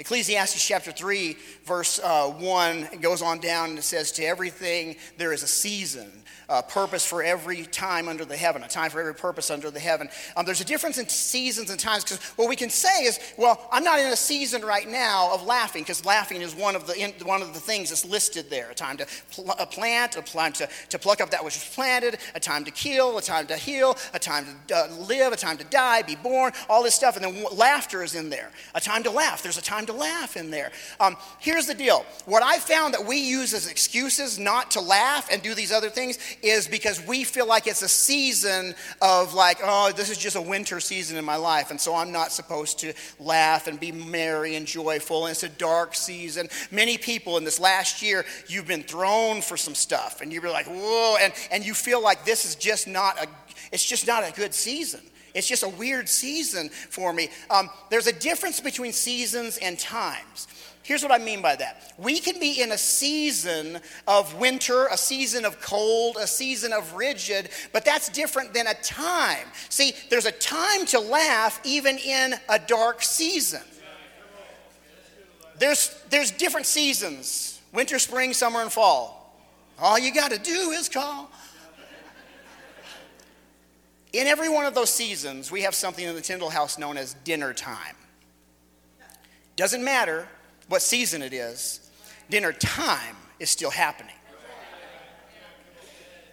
Ecclesiastes 0.00 0.66
chapter 0.66 0.92
3, 0.92 1.36
verse 1.64 2.00
uh, 2.02 2.26
1 2.26 2.88
goes 3.02 3.20
on 3.20 3.38
down 3.38 3.68
and 3.68 3.78
it 3.78 3.82
says, 3.82 4.10
To 4.12 4.24
everything 4.24 4.96
there 5.18 5.34
is 5.34 5.42
a 5.42 5.46
season 5.46 6.10
a 6.50 6.62
purpose 6.62 7.06
for 7.06 7.22
every 7.22 7.62
time 7.64 8.08
under 8.08 8.24
the 8.24 8.36
heaven, 8.36 8.64
a 8.64 8.68
time 8.68 8.90
for 8.90 8.98
every 8.98 9.14
purpose 9.14 9.50
under 9.50 9.70
the 9.70 9.78
heaven. 9.78 10.08
Um, 10.36 10.44
there's 10.44 10.60
a 10.60 10.64
difference 10.64 10.98
in 10.98 11.08
seasons 11.08 11.70
and 11.70 11.78
times 11.78 12.02
because 12.02 12.20
what 12.36 12.48
we 12.48 12.56
can 12.56 12.70
say 12.70 13.04
is, 13.04 13.20
well, 13.38 13.68
I'm 13.70 13.84
not 13.84 14.00
in 14.00 14.06
a 14.06 14.16
season 14.16 14.62
right 14.62 14.88
now 14.88 15.32
of 15.32 15.44
laughing 15.46 15.84
because 15.84 16.04
laughing 16.04 16.42
is 16.42 16.54
one 16.54 16.74
of 16.74 16.88
the 16.88 17.00
in, 17.00 17.12
one 17.24 17.40
of 17.40 17.54
the 17.54 17.60
things 17.60 17.90
that's 17.90 18.04
listed 18.04 18.50
there. 18.50 18.68
A 18.70 18.74
time 18.74 18.96
to 18.96 19.06
pl- 19.30 19.54
a 19.60 19.66
plant, 19.66 20.16
a 20.16 20.22
time 20.22 20.52
to, 20.54 20.68
to 20.88 20.98
pluck 20.98 21.20
up 21.20 21.30
that 21.30 21.44
which 21.44 21.54
was 21.54 21.72
planted, 21.72 22.18
a 22.34 22.40
time 22.40 22.64
to 22.64 22.72
kill, 22.72 23.16
a 23.16 23.22
time 23.22 23.46
to 23.46 23.56
heal, 23.56 23.96
a 24.12 24.18
time 24.18 24.44
to 24.66 24.76
uh, 24.76 24.88
live, 25.08 25.32
a 25.32 25.36
time 25.36 25.56
to 25.56 25.64
die, 25.64 26.02
be 26.02 26.16
born, 26.16 26.52
all 26.68 26.82
this 26.82 26.96
stuff. 26.96 27.16
And 27.16 27.24
then 27.24 27.46
laughter 27.56 28.02
is 28.02 28.16
in 28.16 28.28
there. 28.28 28.50
A 28.74 28.80
time 28.80 29.04
to 29.04 29.10
laugh. 29.10 29.40
There's 29.40 29.58
a 29.58 29.62
time 29.62 29.86
to 29.90 29.98
laugh 29.98 30.36
in 30.36 30.50
there. 30.50 30.70
Um, 30.98 31.16
here's 31.38 31.66
the 31.66 31.74
deal. 31.74 32.04
What 32.26 32.42
I 32.42 32.58
found 32.58 32.94
that 32.94 33.04
we 33.04 33.18
use 33.18 33.52
as 33.54 33.66
excuses 33.66 34.38
not 34.38 34.70
to 34.72 34.80
laugh 34.80 35.28
and 35.30 35.42
do 35.42 35.54
these 35.54 35.72
other 35.72 35.90
things 35.90 36.18
is 36.42 36.68
because 36.68 37.04
we 37.06 37.24
feel 37.24 37.46
like 37.46 37.66
it's 37.66 37.82
a 37.82 37.88
season 37.88 38.74
of 39.02 39.34
like, 39.34 39.58
oh, 39.62 39.92
this 39.92 40.10
is 40.10 40.18
just 40.18 40.36
a 40.36 40.40
winter 40.40 40.80
season 40.80 41.16
in 41.16 41.24
my 41.24 41.36
life, 41.36 41.70
and 41.70 41.80
so 41.80 41.94
I'm 41.94 42.12
not 42.12 42.32
supposed 42.32 42.78
to 42.80 42.92
laugh 43.18 43.66
and 43.66 43.78
be 43.78 43.92
merry 43.92 44.56
and 44.56 44.66
joyful. 44.66 45.26
And 45.26 45.32
it's 45.32 45.42
a 45.42 45.48
dark 45.48 45.94
season. 45.94 46.48
Many 46.70 46.98
people 46.98 47.36
in 47.36 47.44
this 47.44 47.60
last 47.60 48.02
year, 48.02 48.24
you've 48.46 48.66
been 48.66 48.82
thrown 48.82 49.42
for 49.42 49.56
some 49.56 49.74
stuff, 49.74 50.20
and 50.20 50.32
you're 50.32 50.50
like, 50.50 50.66
whoa, 50.66 51.16
and, 51.20 51.32
and 51.50 51.64
you 51.64 51.74
feel 51.74 52.02
like 52.02 52.24
this 52.24 52.44
is 52.44 52.54
just 52.54 52.86
not 52.86 53.22
a, 53.22 53.28
it's 53.72 53.84
just 53.84 54.06
not 54.06 54.28
a 54.28 54.32
good 54.32 54.54
season. 54.54 55.00
It's 55.34 55.48
just 55.48 55.62
a 55.62 55.68
weird 55.68 56.08
season 56.08 56.68
for 56.68 57.12
me. 57.12 57.28
Um, 57.50 57.70
there's 57.90 58.06
a 58.06 58.12
difference 58.12 58.60
between 58.60 58.92
seasons 58.92 59.58
and 59.58 59.78
times. 59.78 60.48
Here's 60.82 61.02
what 61.02 61.12
I 61.12 61.18
mean 61.18 61.42
by 61.42 61.56
that. 61.56 61.92
We 61.98 62.18
can 62.18 62.40
be 62.40 62.60
in 62.60 62.72
a 62.72 62.78
season 62.78 63.80
of 64.08 64.34
winter, 64.34 64.86
a 64.86 64.96
season 64.96 65.44
of 65.44 65.60
cold, 65.60 66.16
a 66.20 66.26
season 66.26 66.72
of 66.72 66.94
rigid, 66.94 67.50
but 67.72 67.84
that's 67.84 68.08
different 68.08 68.54
than 68.54 68.66
a 68.66 68.74
time. 68.74 69.46
See, 69.68 69.92
there's 70.08 70.26
a 70.26 70.32
time 70.32 70.86
to 70.86 70.98
laugh 70.98 71.60
even 71.64 71.98
in 71.98 72.34
a 72.48 72.58
dark 72.58 73.02
season. 73.02 73.62
there's, 75.58 75.96
there's 76.08 76.30
different 76.30 76.66
seasons 76.66 77.60
winter, 77.72 78.00
spring, 78.00 78.32
summer, 78.32 78.60
and 78.62 78.72
fall. 78.72 79.38
All 79.78 79.98
you 79.98 80.12
got 80.12 80.32
to 80.32 80.38
do 80.38 80.70
is 80.72 80.88
call. 80.88 81.30
In 84.12 84.26
every 84.26 84.48
one 84.48 84.66
of 84.66 84.74
those 84.74 84.90
seasons, 84.90 85.52
we 85.52 85.62
have 85.62 85.74
something 85.74 86.04
in 86.04 86.14
the 86.14 86.20
Tyndall 86.20 86.50
house 86.50 86.78
known 86.78 86.96
as 86.96 87.14
dinner 87.24 87.54
time. 87.54 87.94
Doesn't 89.56 89.84
matter 89.84 90.26
what 90.68 90.82
season 90.82 91.22
it 91.22 91.32
is, 91.32 91.90
dinner 92.28 92.52
time 92.52 93.16
is 93.38 93.50
still 93.50 93.70
happening. 93.70 94.14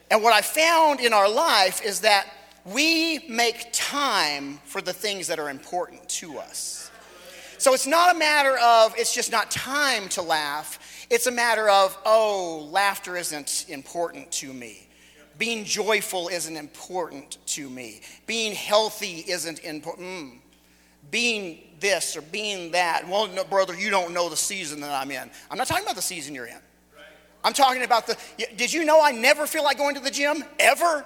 And 0.09 0.23
what 0.23 0.33
I 0.33 0.41
found 0.41 1.01
in 1.01 1.11
our 1.13 1.29
life 1.29 1.83
is 1.83 2.01
that 2.01 2.27
we 2.65 3.19
make 3.27 3.67
time 3.73 4.59
for 4.63 4.81
the 4.81 4.93
things 4.93 5.27
that 5.27 5.39
are 5.39 5.49
important 5.49 6.07
to 6.09 6.37
us. 6.37 6.89
So 7.57 7.73
it's 7.73 7.87
not 7.87 8.15
a 8.15 8.17
matter 8.17 8.57
of 8.57 8.93
it's 8.97 9.13
just 9.13 9.31
not 9.31 9.51
time 9.51 10.09
to 10.09 10.21
laugh. 10.21 10.79
It's 11.09 11.27
a 11.27 11.31
matter 11.31 11.69
of, 11.69 11.97
oh, 12.05 12.67
laughter 12.71 13.17
isn't 13.17 13.65
important 13.69 14.31
to 14.33 14.53
me. 14.53 14.86
Being 15.37 15.65
joyful 15.65 16.29
isn't 16.29 16.55
important 16.55 17.37
to 17.47 17.69
me. 17.69 18.01
Being 18.25 18.53
healthy 18.53 19.23
isn't 19.27 19.59
important. 19.59 20.07
Mm. 20.07 20.37
Being 21.11 21.59
this 21.79 22.17
or 22.17 22.21
being 22.21 22.71
that. 22.71 23.07
Well, 23.07 23.27
no, 23.27 23.43
brother, 23.43 23.75
you 23.75 23.89
don't 23.89 24.13
know 24.13 24.29
the 24.29 24.37
season 24.37 24.79
that 24.81 24.91
I'm 24.91 25.11
in. 25.11 25.29
I'm 25.51 25.57
not 25.57 25.67
talking 25.67 25.83
about 25.83 25.95
the 25.95 26.01
season 26.01 26.33
you're 26.33 26.47
in. 26.47 26.57
I'm 27.43 27.53
talking 27.53 27.83
about 27.83 28.07
the. 28.07 28.17
Did 28.55 28.73
you 28.73 28.83
know 28.83 29.01
I 29.01 29.11
never 29.11 29.47
feel 29.47 29.63
like 29.63 29.77
going 29.77 29.95
to 29.95 30.01
the 30.01 30.11
gym? 30.11 30.43
Ever? 30.59 31.05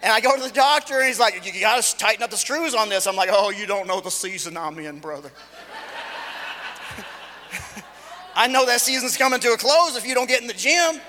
And 0.00 0.12
I 0.12 0.20
go 0.20 0.36
to 0.36 0.42
the 0.42 0.54
doctor 0.54 0.98
and 0.98 1.06
he's 1.06 1.18
like, 1.18 1.44
You 1.44 1.60
got 1.60 1.82
to 1.82 1.96
tighten 1.96 2.22
up 2.22 2.30
the 2.30 2.36
screws 2.36 2.74
on 2.74 2.88
this. 2.88 3.06
I'm 3.06 3.16
like, 3.16 3.30
Oh, 3.32 3.50
you 3.50 3.66
don't 3.66 3.86
know 3.86 4.00
the 4.00 4.10
season 4.10 4.56
I'm 4.56 4.78
in, 4.78 5.00
brother. 5.00 5.32
I 8.38 8.46
know 8.46 8.64
that 8.66 8.80
season's 8.80 9.16
coming 9.16 9.40
to 9.40 9.48
a 9.48 9.56
close 9.56 9.96
if 9.96 10.06
you 10.06 10.14
don't 10.14 10.28
get 10.28 10.40
in 10.40 10.46
the 10.46 10.54
gym. 10.54 11.00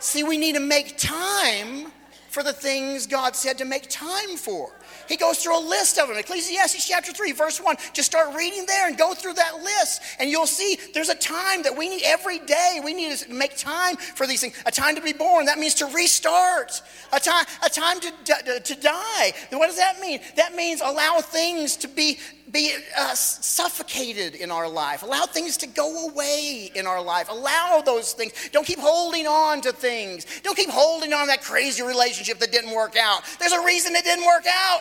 See, 0.00 0.24
we 0.24 0.36
need 0.36 0.56
to 0.56 0.60
make 0.60 0.98
time 0.98 1.92
for 2.30 2.42
the 2.42 2.52
things 2.52 3.06
God 3.06 3.34
said 3.34 3.58
to 3.58 3.64
make 3.64 3.88
time 3.88 4.36
for. 4.36 4.72
He 5.08 5.16
goes 5.16 5.42
through 5.42 5.58
a 5.58 5.64
list 5.66 5.98
of 5.98 6.08
them. 6.08 6.16
Ecclesiastes 6.16 6.86
chapter 6.86 7.12
3, 7.12 7.32
verse 7.32 7.60
1. 7.60 7.76
Just 7.92 8.10
start 8.10 8.34
reading 8.36 8.64
there 8.66 8.86
and 8.86 8.96
go 8.96 9.14
through 9.14 9.34
that 9.34 9.56
list, 9.56 10.02
and 10.18 10.30
you'll 10.30 10.46
see 10.46 10.78
there's 10.94 11.08
a 11.08 11.14
time 11.16 11.62
that 11.62 11.76
we 11.76 11.88
need 11.88 12.02
every 12.04 12.38
day. 12.38 12.80
We 12.82 12.94
need 12.94 13.16
to 13.16 13.32
make 13.32 13.56
time 13.56 13.96
for 13.96 14.26
these 14.26 14.40
things. 14.40 14.54
A 14.66 14.70
time 14.70 14.94
to 14.94 15.02
be 15.02 15.12
born, 15.12 15.46
that 15.46 15.58
means 15.58 15.74
to 15.76 15.86
restart. 15.86 16.80
A 17.12 17.18
time, 17.18 17.44
a 17.64 17.68
time 17.68 17.98
to, 18.00 18.12
to, 18.24 18.60
to 18.60 18.80
die. 18.80 19.32
What 19.50 19.66
does 19.66 19.76
that 19.76 20.00
mean? 20.00 20.20
That 20.36 20.54
means 20.54 20.80
allow 20.80 21.20
things 21.20 21.76
to 21.78 21.88
be 21.88 22.18
be 22.50 22.74
uh, 22.98 23.14
suffocated 23.14 24.34
in 24.34 24.50
our 24.50 24.68
life. 24.68 25.02
Allow 25.02 25.26
things 25.26 25.56
to 25.58 25.66
go 25.66 26.08
away 26.08 26.70
in 26.74 26.86
our 26.86 27.02
life. 27.02 27.28
Allow 27.28 27.82
those 27.84 28.12
things. 28.12 28.32
Don't 28.52 28.66
keep 28.66 28.78
holding 28.78 29.26
on 29.26 29.60
to 29.62 29.72
things. 29.72 30.26
Don't 30.42 30.56
keep 30.56 30.70
holding 30.70 31.12
on 31.12 31.22
to 31.22 31.26
that 31.28 31.42
crazy 31.42 31.82
relationship 31.82 32.38
that 32.38 32.52
didn't 32.52 32.74
work 32.74 32.96
out. 32.96 33.22
There's 33.38 33.52
a 33.52 33.64
reason 33.64 33.94
it 33.94 34.04
didn't 34.04 34.26
work 34.26 34.46
out. 34.46 34.80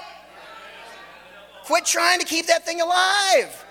Quit 1.66 1.86
trying 1.86 2.20
to 2.20 2.26
keep 2.26 2.48
that 2.48 2.66
thing 2.66 2.82
alive. 2.82 3.66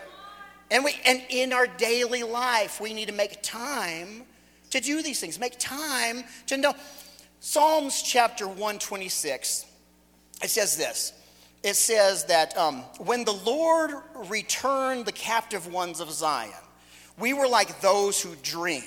And, 0.70 0.84
we, 0.84 0.94
and 1.04 1.22
in 1.30 1.52
our 1.52 1.66
daily 1.66 2.22
life, 2.22 2.80
we 2.80 2.92
need 2.92 3.08
to 3.08 3.14
make 3.14 3.42
time 3.42 4.24
to 4.70 4.80
do 4.80 5.02
these 5.02 5.18
things. 5.18 5.40
Make 5.40 5.58
time 5.58 6.24
to 6.46 6.56
know. 6.56 6.74
Psalms 7.40 8.02
chapter 8.02 8.46
126, 8.46 9.64
it 10.42 10.50
says 10.50 10.76
this. 10.76 11.12
It 11.62 11.74
says 11.74 12.24
that 12.26 12.56
um, 12.56 12.82
when 12.98 13.24
the 13.24 13.32
Lord 13.32 13.90
returned 14.28 15.06
the 15.06 15.12
captive 15.12 15.72
ones 15.72 16.00
of 16.00 16.10
Zion, 16.10 16.52
we 17.18 17.32
were 17.32 17.48
like 17.48 17.80
those 17.80 18.20
who 18.20 18.34
dream. 18.42 18.84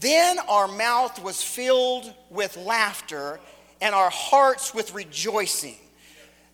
Then 0.00 0.38
our 0.48 0.66
mouth 0.66 1.22
was 1.22 1.42
filled 1.42 2.12
with 2.30 2.56
laughter 2.56 3.38
and 3.80 3.94
our 3.94 4.10
hearts 4.10 4.74
with 4.74 4.94
rejoicing. 4.94 5.76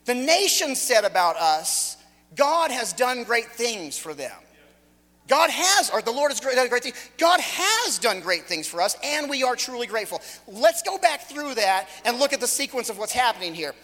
The 0.04 0.14
nation 0.14 0.74
said 0.74 1.04
about 1.04 1.36
us, 1.36 1.96
God 2.34 2.70
has 2.70 2.92
done 2.92 3.24
great 3.24 3.46
things 3.52 3.96
for 3.98 4.14
them. 4.14 4.36
God 5.28 5.50
has, 5.50 5.90
or 5.90 6.00
the 6.00 6.10
Lord 6.10 6.32
has 6.32 6.40
done 6.40 6.68
great 6.68 6.82
things. 6.82 7.10
God 7.18 7.38
has 7.40 7.98
done 7.98 8.20
great 8.20 8.44
things 8.44 8.66
for 8.66 8.80
us, 8.80 8.96
and 9.04 9.28
we 9.28 9.42
are 9.42 9.54
truly 9.54 9.86
grateful. 9.86 10.22
Let's 10.46 10.82
go 10.82 10.96
back 10.98 11.22
through 11.22 11.54
that 11.56 11.88
and 12.06 12.18
look 12.18 12.32
at 12.32 12.40
the 12.40 12.46
sequence 12.46 12.88
of 12.88 12.96
what's 12.98 13.12
happening 13.12 13.54
here. 13.54 13.74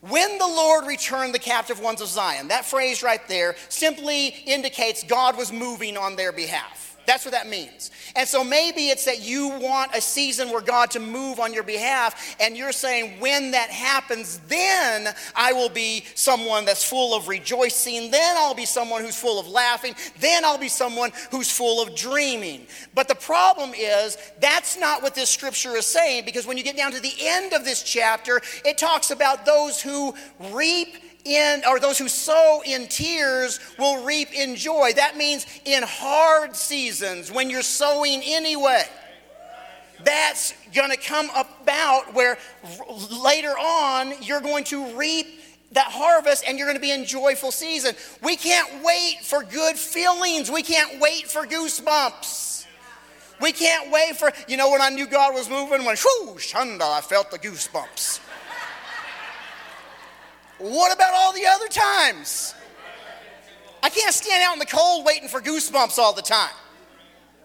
When 0.00 0.38
the 0.38 0.46
Lord 0.46 0.86
returned 0.86 1.34
the 1.34 1.40
captive 1.40 1.80
ones 1.80 2.00
of 2.00 2.06
Zion, 2.08 2.48
that 2.48 2.64
phrase 2.64 3.02
right 3.02 3.26
there 3.26 3.56
simply 3.68 4.28
indicates 4.28 5.02
God 5.02 5.36
was 5.36 5.52
moving 5.52 5.96
on 5.96 6.14
their 6.14 6.30
behalf. 6.30 6.87
That's 7.08 7.24
what 7.24 7.32
that 7.32 7.48
means. 7.48 7.90
And 8.16 8.28
so 8.28 8.44
maybe 8.44 8.90
it's 8.90 9.06
that 9.06 9.22
you 9.22 9.48
want 9.48 9.94
a 9.94 10.00
season 10.00 10.50
where 10.50 10.60
God 10.60 10.90
to 10.90 11.00
move 11.00 11.40
on 11.40 11.54
your 11.54 11.62
behalf, 11.62 12.36
and 12.38 12.54
you're 12.54 12.70
saying, 12.70 13.18
when 13.18 13.52
that 13.52 13.70
happens, 13.70 14.40
then 14.46 15.14
I 15.34 15.54
will 15.54 15.70
be 15.70 16.04
someone 16.14 16.66
that's 16.66 16.84
full 16.84 17.16
of 17.16 17.26
rejoicing. 17.26 18.10
Then 18.10 18.36
I'll 18.36 18.54
be 18.54 18.66
someone 18.66 19.02
who's 19.02 19.18
full 19.18 19.40
of 19.40 19.48
laughing. 19.48 19.94
Then 20.20 20.44
I'll 20.44 20.58
be 20.58 20.68
someone 20.68 21.10
who's 21.30 21.50
full 21.50 21.82
of 21.82 21.94
dreaming. 21.96 22.66
But 22.94 23.08
the 23.08 23.14
problem 23.14 23.72
is, 23.74 24.18
that's 24.38 24.78
not 24.78 25.02
what 25.02 25.14
this 25.14 25.30
scripture 25.30 25.76
is 25.76 25.86
saying, 25.86 26.26
because 26.26 26.46
when 26.46 26.58
you 26.58 26.62
get 26.62 26.76
down 26.76 26.92
to 26.92 27.00
the 27.00 27.14
end 27.20 27.54
of 27.54 27.64
this 27.64 27.82
chapter, 27.82 28.42
it 28.66 28.76
talks 28.76 29.10
about 29.10 29.46
those 29.46 29.80
who 29.80 30.14
reap 30.52 30.88
in, 31.28 31.62
or 31.68 31.78
those 31.78 31.98
who 31.98 32.08
sow 32.08 32.62
in 32.64 32.88
tears 32.88 33.60
will 33.78 34.04
reap 34.04 34.32
in 34.32 34.56
joy. 34.56 34.92
That 34.96 35.16
means 35.16 35.46
in 35.64 35.82
hard 35.84 36.56
seasons 36.56 37.30
when 37.30 37.50
you're 37.50 37.62
sowing 37.62 38.22
anyway. 38.24 38.84
That's 40.04 40.54
going 40.74 40.90
to 40.90 40.96
come 40.96 41.30
about 41.30 42.14
where 42.14 42.38
later 43.22 43.50
on 43.58 44.14
you're 44.22 44.40
going 44.40 44.64
to 44.64 44.96
reap 44.96 45.26
that 45.72 45.88
harvest 45.88 46.44
and 46.46 46.56
you're 46.56 46.66
going 46.66 46.76
to 46.76 46.82
be 46.82 46.92
in 46.92 47.04
joyful 47.04 47.50
season. 47.50 47.94
We 48.22 48.36
can't 48.36 48.84
wait 48.84 49.18
for 49.22 49.42
good 49.42 49.76
feelings. 49.76 50.50
We 50.50 50.62
can't 50.62 51.00
wait 51.00 51.28
for 51.28 51.46
goosebumps. 51.46 52.66
We 53.40 53.52
can't 53.52 53.90
wait 53.92 54.16
for, 54.16 54.32
you 54.48 54.56
know, 54.56 54.70
when 54.70 54.80
I 54.80 54.88
knew 54.88 55.06
God 55.06 55.34
was 55.34 55.48
moving, 55.48 55.84
when 55.84 55.96
whoo, 55.96 56.34
shunda, 56.36 56.82
I 56.82 57.00
felt 57.00 57.30
the 57.30 57.38
goosebumps. 57.38 58.20
What 60.58 60.94
about 60.94 61.14
all 61.14 61.32
the 61.32 61.46
other 61.46 61.68
times? 61.68 62.54
I 63.82 63.90
can't 63.90 64.12
stand 64.12 64.42
out 64.42 64.54
in 64.54 64.58
the 64.58 64.66
cold 64.66 65.04
waiting 65.04 65.28
for 65.28 65.40
goosebumps 65.40 65.98
all 65.98 66.12
the 66.12 66.22
time. 66.22 66.50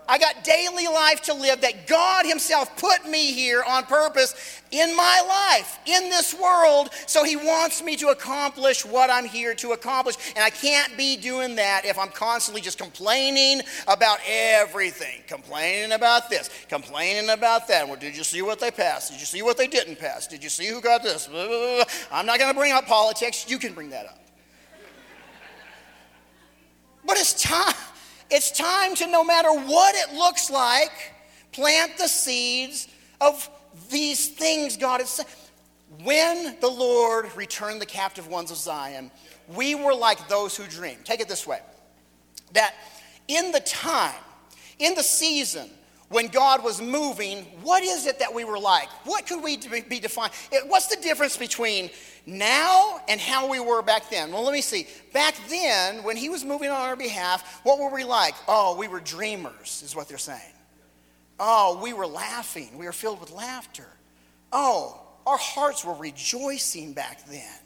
I 0.07 0.17
got 0.17 0.43
daily 0.43 0.87
life 0.87 1.21
to 1.23 1.33
live 1.33 1.61
that 1.61 1.87
God 1.87 2.25
Himself 2.25 2.75
put 2.77 3.09
me 3.09 3.31
here 3.31 3.63
on 3.65 3.83
purpose 3.85 4.61
in 4.71 4.95
my 4.95 5.23
life, 5.27 5.79
in 5.85 6.09
this 6.09 6.37
world. 6.37 6.89
So 7.07 7.23
He 7.23 7.35
wants 7.35 7.81
me 7.83 7.95
to 7.97 8.09
accomplish 8.09 8.85
what 8.85 9.09
I'm 9.09 9.25
here 9.25 9.53
to 9.55 9.71
accomplish. 9.71 10.15
And 10.35 10.43
I 10.43 10.49
can't 10.49 10.95
be 10.97 11.15
doing 11.15 11.55
that 11.55 11.85
if 11.85 11.97
I'm 11.97 12.09
constantly 12.09 12.61
just 12.61 12.77
complaining 12.77 13.61
about 13.87 14.19
everything. 14.27 15.21
Complaining 15.27 15.93
about 15.93 16.29
this, 16.29 16.49
complaining 16.67 17.29
about 17.29 17.67
that. 17.69 17.87
Well, 17.87 17.97
did 17.97 18.17
you 18.17 18.23
see 18.23 18.41
what 18.41 18.59
they 18.59 18.71
passed? 18.71 19.11
Did 19.11 19.19
you 19.19 19.25
see 19.25 19.41
what 19.41 19.57
they 19.57 19.67
didn't 19.67 19.99
pass? 19.99 20.27
Did 20.27 20.43
you 20.43 20.49
see 20.49 20.67
who 20.67 20.81
got 20.81 21.03
this? 21.03 21.29
I'm 22.11 22.25
not 22.25 22.39
going 22.39 22.53
to 22.53 22.59
bring 22.59 22.73
up 22.73 22.85
politics. 22.87 23.49
You 23.49 23.57
can 23.57 23.73
bring 23.73 23.89
that 23.91 24.05
up. 24.07 24.19
But 27.05 27.17
it's 27.17 27.41
time. 27.41 27.73
It's 28.35 28.49
time 28.49 28.95
to, 28.95 29.05
no 29.05 29.23
matter 29.23 29.53
what 29.53 29.93
it 29.93 30.15
looks 30.15 30.49
like, 30.49 31.13
plant 31.51 31.99
the 31.99 32.07
seeds 32.07 32.87
of 33.21 33.47
these 33.91 34.29
things 34.29 34.75
God 34.75 35.01
has 35.01 35.09
said. 35.09 35.27
When 36.03 36.59
the 36.59 36.67
Lord 36.67 37.29
returned 37.35 37.79
the 37.79 37.85
captive 37.85 38.27
ones 38.27 38.49
of 38.49 38.57
Zion, 38.57 39.11
we 39.49 39.75
were 39.75 39.93
like 39.93 40.27
those 40.29 40.57
who 40.57 40.65
dream. 40.65 40.97
Take 41.03 41.19
it 41.19 41.27
this 41.27 41.45
way 41.45 41.59
that 42.53 42.73
in 43.27 43.51
the 43.51 43.59
time, 43.59 44.15
in 44.79 44.95
the 44.95 45.03
season, 45.03 45.69
when 46.13 46.27
God 46.27 46.63
was 46.63 46.79
moving, 46.79 47.39
what 47.63 47.81
is 47.81 48.05
it 48.05 48.19
that 48.19 48.33
we 48.33 48.43
were 48.43 48.59
like? 48.59 48.87
What 49.05 49.25
could 49.25 49.43
we 49.43 49.57
be 49.57 49.99
defined? 49.99 50.31
What's 50.67 50.87
the 50.87 51.01
difference 51.01 51.35
between 51.35 51.89
now 52.27 53.01
and 53.09 53.19
how 53.19 53.49
we 53.49 53.59
were 53.59 53.81
back 53.81 54.11
then? 54.11 54.31
Well, 54.31 54.43
let 54.43 54.53
me 54.53 54.61
see. 54.61 54.87
Back 55.11 55.35
then, 55.49 56.03
when 56.03 56.15
He 56.15 56.29
was 56.29 56.45
moving 56.45 56.69
on 56.69 56.81
our 56.81 56.95
behalf, 56.95 57.61
what 57.63 57.79
were 57.79 57.91
we 57.91 58.03
like? 58.03 58.35
Oh, 58.47 58.77
we 58.77 58.87
were 58.87 58.99
dreamers, 58.99 59.81
is 59.83 59.95
what 59.95 60.07
they're 60.07 60.19
saying. 60.19 60.39
Oh, 61.39 61.79
we 61.81 61.93
were 61.93 62.07
laughing. 62.07 62.77
We 62.77 62.85
were 62.85 62.93
filled 62.93 63.19
with 63.19 63.31
laughter. 63.31 63.87
Oh, 64.51 65.01
our 65.25 65.37
hearts 65.37 65.83
were 65.83 65.95
rejoicing 65.95 66.93
back 66.93 67.25
then. 67.25 67.59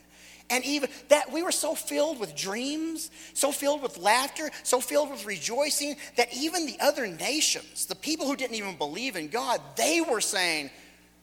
And 0.49 0.63
even 0.63 0.89
that 1.09 1.31
we 1.31 1.43
were 1.43 1.51
so 1.51 1.75
filled 1.75 2.19
with 2.19 2.35
dreams, 2.35 3.11
so 3.33 3.51
filled 3.51 3.81
with 3.81 3.97
laughter, 3.97 4.49
so 4.63 4.79
filled 4.79 5.11
with 5.11 5.25
rejoicing 5.25 5.97
that 6.15 6.33
even 6.33 6.65
the 6.65 6.77
other 6.79 7.05
nations, 7.05 7.85
the 7.85 7.95
people 7.95 8.25
who 8.27 8.35
didn't 8.35 8.55
even 8.55 8.77
believe 8.77 9.17
in 9.17 9.27
God, 9.27 9.59
they 9.75 9.99
were 10.01 10.21
saying, 10.21 10.69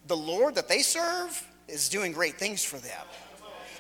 the 0.07 0.17
Lord 0.17 0.57
that 0.57 0.69
they 0.69 0.81
serve, 0.81 1.43
is 1.69 1.89
doing 1.89 2.13
great 2.13 2.39
things 2.39 2.63
for 2.63 2.77
them. 2.77 3.07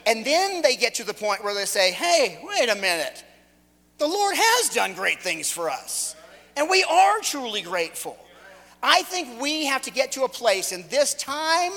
And 0.07 0.25
then 0.25 0.63
they 0.63 0.77
get 0.77 0.95
to 0.95 1.05
the 1.05 1.15
point 1.15 1.45
where 1.45 1.55
they 1.55 1.67
say, 1.67 1.93
hey, 1.93 2.41
wait 2.43 2.71
a 2.71 2.75
minute. 2.75 3.25
The 3.99 4.07
Lord 4.09 4.35
has 4.37 4.71
done 4.71 4.95
great 4.95 5.21
things 5.21 5.51
for 5.51 5.71
us. 5.71 6.17
And 6.57 6.71
we 6.71 6.85
are 6.85 7.21
truly 7.21 7.63
grateful. 7.63 8.19
I 8.83 9.03
think 9.03 9.41
we 9.41 9.67
have 9.67 9.83
to 9.83 9.91
get 9.91 10.13
to 10.13 10.25
a 10.25 10.29
place 10.29 10.73
in 10.73 10.85
this 10.89 11.15
time 11.15 11.73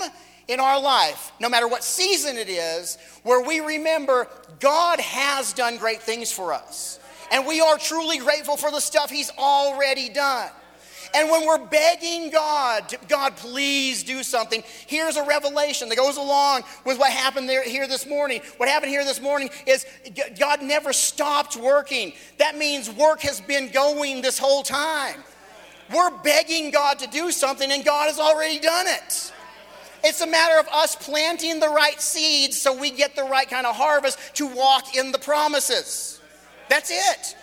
in 0.48 0.60
our 0.60 0.82
life, 0.82 1.32
no 1.40 1.50
matter 1.50 1.68
what 1.68 1.84
season 1.84 2.38
it 2.38 2.50
is, 2.50 2.98
where 3.24 3.42
we 3.42 3.60
remember 3.60 4.28
God 4.60 5.00
has 5.00 5.54
done 5.54 5.78
great 5.78 6.02
things 6.02 6.32
for 6.32 6.54
us. 6.54 7.00
And 7.32 7.46
we 7.46 7.60
are 7.60 7.78
truly 7.78 8.18
grateful 8.20 8.56
for 8.56 8.72
the 8.72 8.80
stuff 8.80 9.10
He's 9.10 9.32
already 9.38 10.10
done. 10.10 10.50
And 11.14 11.30
when 11.30 11.46
we're 11.46 11.66
begging 11.66 12.30
God, 12.30 12.96
God, 13.08 13.36
please 13.38 14.04
do 14.04 14.24
something, 14.24 14.64
here's 14.88 15.16
a 15.16 15.24
revelation 15.24 15.90
that 15.90 15.96
goes 15.96 16.18
along 16.18 16.64
with 16.86 17.00
what 17.00 17.12
happened 17.12 17.48
there, 17.48 17.64
here 17.64 17.88
this 17.88 18.06
morning. 18.06 18.42
What 18.58 18.70
happened 18.70 18.92
here 18.92 19.06
this 19.06 19.22
morning 19.22 19.50
is 19.66 19.86
God 20.38 20.62
never 20.62 20.94
stopped 20.94 21.56
working. 21.56 22.14
That 22.38 22.58
means 22.58 22.90
work 22.90 23.22
has 23.22 23.40
been 23.42 23.72
going 23.72 24.22
this 24.22 24.38
whole 24.38 24.64
time. 24.64 25.24
We're 25.94 26.12
begging 26.20 26.72
God 26.72 27.00
to 27.00 27.08
do 27.08 27.32
something, 27.32 27.72
and 27.72 27.86
God 27.86 28.08
has 28.08 28.20
already 28.20 28.60
done 28.60 28.88
it. 28.88 29.32
It's 30.04 30.22
a 30.22 30.28
matter 30.28 30.60
of 30.60 30.68
us 30.68 30.96
planting 30.96 31.60
the 31.60 31.70
right 31.70 32.00
seeds 32.02 32.60
so 32.60 32.78
we 32.78 32.92
get 32.92 33.16
the 33.16 33.24
right 33.24 33.50
kind 33.50 33.66
of 33.66 33.76
harvest 33.76 34.20
to 34.36 34.48
walk 34.48 34.96
in 34.96 35.12
the 35.12 35.20
promises. 35.20 36.22
That's 36.70 36.92
it. 36.92 37.36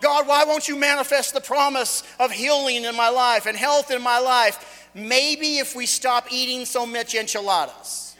God, 0.00 0.26
why 0.26 0.44
won't 0.44 0.68
you 0.68 0.76
manifest 0.76 1.32
the 1.32 1.40
promise 1.40 2.02
of 2.18 2.32
healing 2.32 2.84
in 2.84 2.96
my 2.96 3.08
life 3.08 3.46
and 3.46 3.56
health 3.56 3.90
in 3.90 4.02
my 4.02 4.18
life? 4.18 4.88
Maybe 4.94 5.58
if 5.58 5.76
we 5.76 5.86
stop 5.86 6.26
eating 6.30 6.66
so 6.66 6.84
much 6.84 7.14
enchiladas. 7.14 8.11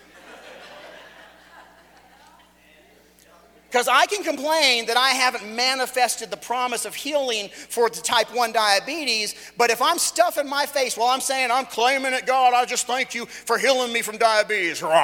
Because 3.72 3.88
I 3.88 4.04
can 4.04 4.22
complain 4.22 4.84
that 4.86 4.98
I 4.98 5.08
haven't 5.10 5.56
manifested 5.56 6.30
the 6.30 6.36
promise 6.36 6.84
of 6.84 6.94
healing 6.94 7.48
for 7.48 7.88
the 7.88 8.02
type 8.02 8.26
1 8.34 8.52
diabetes, 8.52 9.34
but 9.56 9.70
if 9.70 9.80
I'm 9.80 9.96
stuffing 9.96 10.46
my 10.46 10.66
face 10.66 10.94
while 10.94 11.08
I'm 11.08 11.22
saying, 11.22 11.50
I'm 11.50 11.64
claiming 11.64 12.12
it, 12.12 12.26
God, 12.26 12.52
I 12.52 12.66
just 12.66 12.86
thank 12.86 13.14
you 13.14 13.24
for 13.24 13.56
healing 13.56 13.90
me 13.90 14.02
from 14.02 14.18
diabetes. 14.18 14.82
Why 14.82 14.98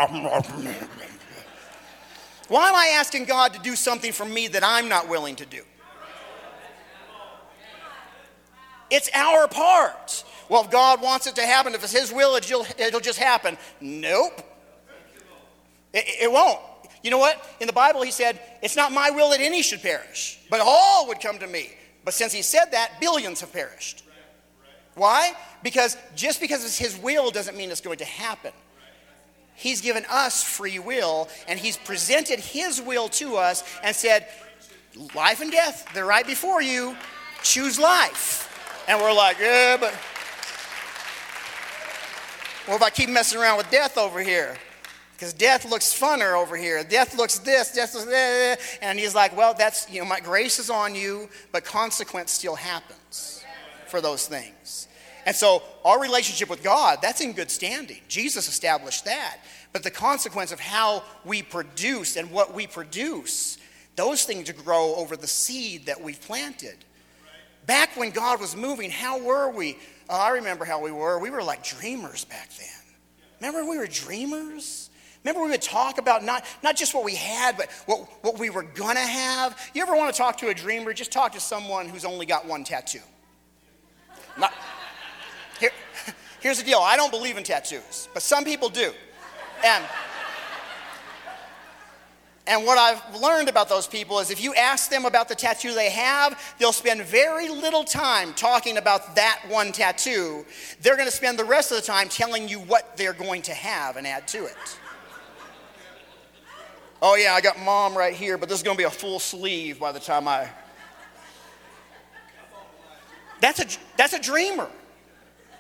am 2.69 2.75
I 2.75 2.93
asking 2.99 3.25
God 3.25 3.55
to 3.55 3.61
do 3.61 3.75
something 3.75 4.13
for 4.13 4.27
me 4.27 4.49
that 4.49 4.63
I'm 4.63 4.87
not 4.87 5.09
willing 5.09 5.37
to 5.37 5.47
do? 5.47 5.63
It's 8.91 9.09
our 9.15 9.49
part. 9.49 10.25
Well, 10.51 10.65
if 10.65 10.71
God 10.71 11.01
wants 11.01 11.27
it 11.27 11.37
to 11.37 11.43
happen, 11.43 11.75
if 11.75 11.83
it's 11.83 11.99
His 11.99 12.13
will, 12.13 12.35
it'll, 12.37 12.67
it'll 12.77 13.01
just 13.01 13.19
happen. 13.19 13.57
Nope. 13.81 14.43
It, 15.95 16.05
it 16.25 16.31
won't. 16.31 16.61
You 17.09 17.13
know 17.13 17.17
what? 17.17 17.43
In 17.59 17.67
the 17.67 17.73
Bible, 17.73 18.03
He 18.03 18.11
said, 18.11 18.39
It's 18.61 18.77
not 18.77 18.93
my 18.93 19.09
will 19.09 19.31
that 19.31 19.41
any 19.41 19.63
should 19.63 19.81
perish, 19.81 20.39
but 20.51 20.61
all 20.63 21.09
would 21.09 21.23
come 21.23 21.39
to 21.39 21.47
me. 21.47 21.71
But 22.05 22.13
since 22.13 22.35
He 22.35 22.43
said 22.43 22.67
that, 22.73 23.01
billions 23.01 23.41
have 23.41 23.51
perished. 23.51 24.05
Why? 24.95 25.33
Because 25.63 25.97
just 26.15 26.39
because 26.39 26.67
it's 26.67 26.77
His 26.77 26.99
will 26.99 27.31
doesn't 27.31 27.57
mean 27.57 27.71
it's 27.71 27.81
going 27.81 27.97
to 27.97 28.05
happen. 28.05 28.53
He's 29.55 29.81
given 29.81 30.05
us 30.11 30.45
free 30.45 30.79
will, 30.79 31.31
and 31.49 31.59
He's 31.59 31.79
presented 31.79 32.41
His 32.41 32.79
will 32.79 33.09
to 33.09 33.37
us 33.37 33.65
and 33.83 33.97
said, 33.97 34.29
Life 35.15 35.41
and 35.41 35.51
death, 35.51 35.89
they're 35.95 36.05
right 36.05 36.27
before 36.27 36.61
you. 36.61 36.95
Choose 37.43 37.79
life. 37.79 38.85
And 38.87 39.01
we're 39.01 39.15
like, 39.15 39.39
yeah, 39.41 39.79
but 39.81 39.95
what 42.67 42.77
if 42.77 42.83
I 42.83 42.91
keep 42.91 43.09
messing 43.09 43.41
around 43.41 43.57
with 43.57 43.71
death 43.71 43.97
over 43.97 44.21
here? 44.21 44.59
Because 45.19 45.33
death 45.33 45.69
looks 45.69 45.87
funner 45.87 46.41
over 46.41 46.57
here. 46.57 46.85
Death 46.85 47.17
looks 47.17 47.41
this, 47.41 47.73
death 47.73 47.93
looks 47.93 48.07
that. 48.07 48.61
And 48.81 49.01
he's 49.01 49.17
like, 49.17 49.37
well, 49.37 49.53
that's, 49.53 49.91
you 49.91 49.99
know, 49.99 50.07
my 50.07 50.21
grace 50.21 50.61
is 50.61 50.71
on 50.71 50.95
you, 50.95 51.29
but 51.51 51.65
consequence 51.65 52.31
still 52.31 52.55
happens 52.55 53.45
for 53.89 54.01
those 54.01 54.29
things. 54.29 54.87
And 55.27 55.35
so 55.35 55.65
our 55.85 56.01
relationship 56.01 56.49
with 56.49 56.63
God, 56.63 57.01
that's 57.03 57.21
in 57.21 57.33
good 57.33 57.51
standing. 57.51 57.99
Jesus 58.07 58.49
established 58.49 59.07
that. 59.07 59.39
But 59.73 59.83
the 59.83 59.91
consequence 59.91 60.53
of 60.53 60.61
how 60.61 61.03
we 61.25 61.43
produce 61.43 62.15
and 62.15 62.31
what 62.31 62.55
we 62.55 62.69
produce, 62.69 63.59
those 63.97 64.23
things 64.23 64.49
grow 64.53 64.95
over 64.95 65.17
the 65.17 65.27
seed 65.27 65.87
that 65.87 66.01
we've 66.01 66.21
planted. 66.21 66.77
Back 67.67 67.97
when 67.97 68.11
God 68.13 68.41
was 68.41 68.55
moving, 68.55 68.93
how 68.93 69.21
were 69.21 69.51
we? 69.51 69.79
Oh, 70.09 70.17
I 70.17 70.29
remember 70.31 70.65
how 70.65 70.81
we 70.81 70.93
were. 70.93 71.19
We 71.19 71.31
were 71.31 71.43
like 71.43 71.65
dreamers 71.65 72.25
back 72.25 72.51
then. 72.57 72.69
Remember 73.41 73.69
we 73.69 73.79
were 73.79 73.89
dreamers? 73.89 74.88
Remember 75.29 75.45
we 75.45 75.51
would 75.51 75.61
talk 75.61 75.99
about 75.99 76.25
not, 76.25 76.43
not 76.63 76.75
just 76.75 76.95
what 76.95 77.05
we 77.05 77.15
had, 77.15 77.59
but 77.59 77.71
what, 77.85 78.09
what 78.23 78.39
we 78.39 78.49
were 78.49 78.63
gonna 78.63 78.99
have? 78.99 79.61
You 79.75 79.83
ever 79.83 79.95
want 79.95 80.11
to 80.11 80.17
talk 80.17 80.39
to 80.39 80.49
a 80.49 80.55
dreamer? 80.55 80.95
Just 80.95 81.13
talk 81.13 81.33
to 81.33 81.41
someone 81.41 81.87
who's 81.87 82.07
only 82.07 82.25
got 82.25 82.47
one 82.47 82.65
tattoo. 82.65 83.03
Not, 84.39 84.55
here, 85.61 85.69
here's 86.41 86.57
the 86.57 86.65
deal 86.65 86.79
I 86.79 86.97
don't 86.97 87.11
believe 87.11 87.37
in 87.37 87.45
tattoos, 87.45 88.09
but 88.15 88.23
some 88.23 88.43
people 88.43 88.71
do. 88.71 88.91
And 89.63 89.85
and 92.47 92.65
what 92.65 92.79
I've 92.79 93.21
learned 93.21 93.51
about 93.51 93.69
those 93.69 93.87
people 93.87 94.21
is 94.21 94.31
if 94.31 94.43
you 94.43 94.55
ask 94.55 94.89
them 94.89 95.05
about 95.05 95.29
the 95.29 95.35
tattoo 95.35 95.75
they 95.75 95.91
have, 95.91 96.43
they'll 96.59 96.73
spend 96.73 97.03
very 97.03 97.51
little 97.51 97.85
time 97.85 98.33
talking 98.33 98.79
about 98.79 99.15
that 99.17 99.43
one 99.49 99.73
tattoo. 99.73 100.47
They're 100.81 100.97
going 100.97 101.09
to 101.09 101.15
spend 101.15 101.39
the 101.39 101.45
rest 101.45 101.71
of 101.71 101.77
the 101.77 101.83
time 101.83 102.09
telling 102.09 102.49
you 102.49 102.61
what 102.61 102.97
they're 102.97 103.13
going 103.13 103.43
to 103.43 103.53
have 103.53 103.99
and 103.99 104.07
add 104.07 104.27
to 104.29 104.47
it. 104.47 104.79
Oh, 107.01 107.15
yeah, 107.15 107.35
I 107.35 107.41
got 107.41 107.59
mom 107.61 107.97
right 107.97 108.15
here, 108.15 108.37
but 108.37 108.49
this 108.49 108.59
is 108.59 108.65
going 108.65 108.77
to 108.77 108.81
be 108.81 108.87
a 108.87 108.91
full 108.91 109.21
sleeve 109.21 109.79
by 109.79 109.93
the 109.93 110.01
time 110.01 110.27
I. 110.27 110.49
That's 113.41 113.61
a, 113.61 113.79
that's 113.97 114.15
a 114.15 114.21
dreamer. 114.21 114.69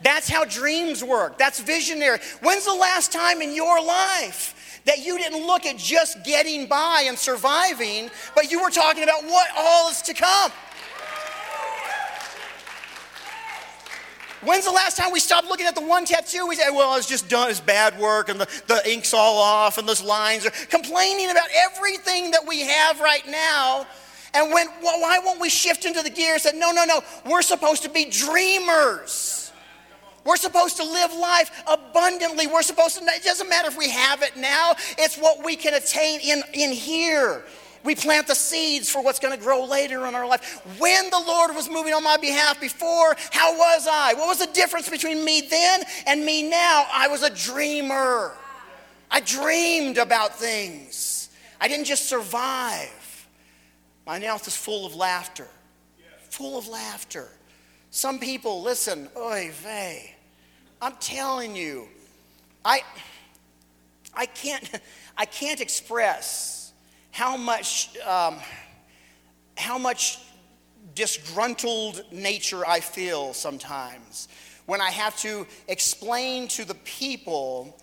That's 0.02 0.28
how 0.28 0.44
dreams 0.44 1.02
work. 1.02 1.38
That's 1.38 1.60
visionary. 1.60 2.18
When's 2.40 2.64
the 2.64 2.74
last 2.74 3.12
time 3.12 3.40
in 3.40 3.54
your 3.54 3.82
life 3.82 4.80
that 4.84 5.04
you 5.04 5.18
didn't 5.18 5.46
look 5.46 5.66
at 5.66 5.76
just 5.76 6.24
getting 6.24 6.66
by 6.66 7.04
and 7.06 7.18
surviving, 7.18 8.10
but 8.34 8.50
you 8.50 8.62
were 8.62 8.70
talking 8.70 9.02
about 9.02 9.24
what 9.24 9.48
all 9.56 9.90
is 9.90 10.02
to 10.02 10.14
come. 10.14 10.50
When's 14.42 14.64
the 14.64 14.72
last 14.72 14.96
time 14.96 15.10
we 15.12 15.18
stopped 15.18 15.48
looking 15.48 15.66
at 15.66 15.74
the 15.74 15.84
one 15.84 16.04
tattoo? 16.04 16.46
We 16.46 16.54
say, 16.54 16.70
well, 16.70 16.96
it's 16.96 17.08
just 17.08 17.28
done, 17.28 17.50
it's 17.50 17.60
bad 17.60 17.98
work, 17.98 18.28
and 18.28 18.40
the, 18.40 18.46
the 18.68 18.88
ink's 18.90 19.12
all 19.12 19.38
off, 19.38 19.78
and 19.78 19.88
those 19.88 20.02
lines 20.02 20.46
are 20.46 20.50
complaining 20.68 21.30
about 21.30 21.48
everything 21.56 22.30
that 22.30 22.46
we 22.46 22.60
have 22.60 23.00
right 23.00 23.26
now. 23.26 23.86
And 24.34 24.52
when, 24.52 24.68
well, 24.82 25.00
why 25.00 25.18
won't 25.18 25.40
we 25.40 25.48
shift 25.48 25.84
into 25.84 26.02
the 26.02 26.10
gear 26.10 26.34
and 26.34 26.42
say, 26.42 26.52
no, 26.54 26.70
no, 26.70 26.84
no, 26.84 27.00
we're 27.26 27.42
supposed 27.42 27.82
to 27.82 27.90
be 27.90 28.04
dreamers. 28.04 29.50
We're 30.24 30.36
supposed 30.36 30.76
to 30.76 30.84
live 30.84 31.12
life 31.14 31.50
abundantly. 31.66 32.46
We're 32.46 32.62
supposed 32.62 32.98
to, 32.98 33.04
it 33.06 33.24
doesn't 33.24 33.48
matter 33.48 33.68
if 33.68 33.78
we 33.78 33.88
have 33.88 34.22
it 34.22 34.36
now, 34.36 34.74
it's 34.98 35.16
what 35.16 35.44
we 35.44 35.56
can 35.56 35.74
attain 35.74 36.20
in, 36.20 36.42
in 36.52 36.70
here. 36.70 37.42
We 37.84 37.94
plant 37.94 38.26
the 38.26 38.34
seeds 38.34 38.90
for 38.90 39.02
what's 39.02 39.18
going 39.18 39.36
to 39.36 39.42
grow 39.42 39.64
later 39.64 40.06
in 40.06 40.14
our 40.14 40.26
life. 40.26 40.62
When 40.78 41.10
the 41.10 41.18
Lord 41.18 41.54
was 41.54 41.70
moving 41.70 41.94
on 41.94 42.02
my 42.02 42.16
behalf 42.16 42.60
before, 42.60 43.16
how 43.30 43.56
was 43.56 43.86
I? 43.90 44.14
What 44.14 44.28
was 44.28 44.38
the 44.38 44.52
difference 44.52 44.88
between 44.88 45.24
me 45.24 45.42
then 45.42 45.82
and 46.06 46.24
me 46.24 46.48
now? 46.48 46.86
I 46.92 47.08
was 47.08 47.22
a 47.22 47.30
dreamer. 47.30 48.36
I 49.10 49.20
dreamed 49.20 49.98
about 49.98 50.36
things. 50.38 51.30
I 51.60 51.68
didn't 51.68 51.86
just 51.86 52.08
survive. 52.08 53.28
My 54.06 54.18
mouth 54.18 54.46
is 54.46 54.56
full 54.56 54.84
of 54.84 54.94
laughter. 54.94 55.48
Full 56.30 56.58
of 56.58 56.68
laughter. 56.68 57.28
Some 57.90 58.18
people, 58.18 58.62
listen, 58.62 59.08
oy 59.16 59.50
vey. 59.52 60.14
I'm 60.80 60.94
telling 61.00 61.56
you, 61.56 61.88
I, 62.64 62.82
I, 64.14 64.26
can't, 64.26 64.68
I 65.16 65.24
can't 65.24 65.60
express 65.60 66.57
how 67.10 67.36
much, 67.36 67.96
um, 68.06 68.36
how 69.56 69.78
much 69.78 70.18
disgruntled 70.94 72.04
nature 72.10 72.66
I 72.66 72.80
feel 72.80 73.32
sometimes 73.34 74.28
when 74.66 74.80
I 74.80 74.90
have 74.90 75.16
to 75.20 75.46
explain 75.66 76.46
to 76.48 76.64
the 76.64 76.74
people 76.74 77.80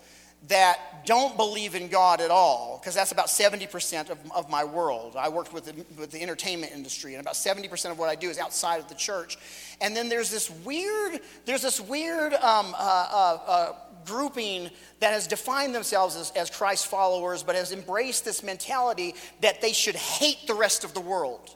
that 0.48 1.06
don't 1.06 1.36
believe 1.36 1.74
in 1.74 1.88
God 1.88 2.22
at 2.22 2.30
all, 2.30 2.78
because 2.80 2.94
that's 2.94 3.12
about 3.12 3.28
70% 3.28 4.10
of, 4.10 4.20
of 4.32 4.50
my 4.50 4.64
world. 4.64 5.16
I 5.18 5.30
worked 5.30 5.54
with 5.54 5.66
the, 5.66 5.86
with 6.00 6.12
the 6.12 6.22
entertainment 6.22 6.72
industry, 6.72 7.16
and 7.16 7.22
about 7.22 7.34
70% 7.34 7.90
of 7.90 7.98
what 7.98 8.10
I 8.10 8.16
do 8.16 8.30
is 8.30 8.38
outside 8.38 8.80
of 8.80 8.88
the 8.88 8.96
church. 8.96 9.38
And 9.82 9.96
then 9.96 10.10
there's 10.10 10.30
this 10.30 10.50
weird, 10.50 11.22
there's 11.46 11.64
this 11.64 11.82
weird 11.82 12.34
um, 12.36 12.76
uh, 12.78 12.78
uh, 12.78 13.40
uh, 13.48 13.74
grouping 14.06 14.70
that 15.00 15.14
has 15.14 15.28
defined 15.28 15.74
themselves 15.74 16.16
as, 16.16 16.32
as 16.32 16.50
Christ 16.50 16.88
followers, 16.88 17.44
but 17.44 17.56
has 17.56 17.72
embraced 17.72 18.26
this 18.26 18.44
mentality 18.44 19.16
that 19.42 19.62
they 19.62 19.74
should 19.74 19.96
hate 19.96 20.48
the 20.48 20.54
rest 20.54 20.84
of 20.84 20.94
the 20.94 21.02
world 21.02 21.56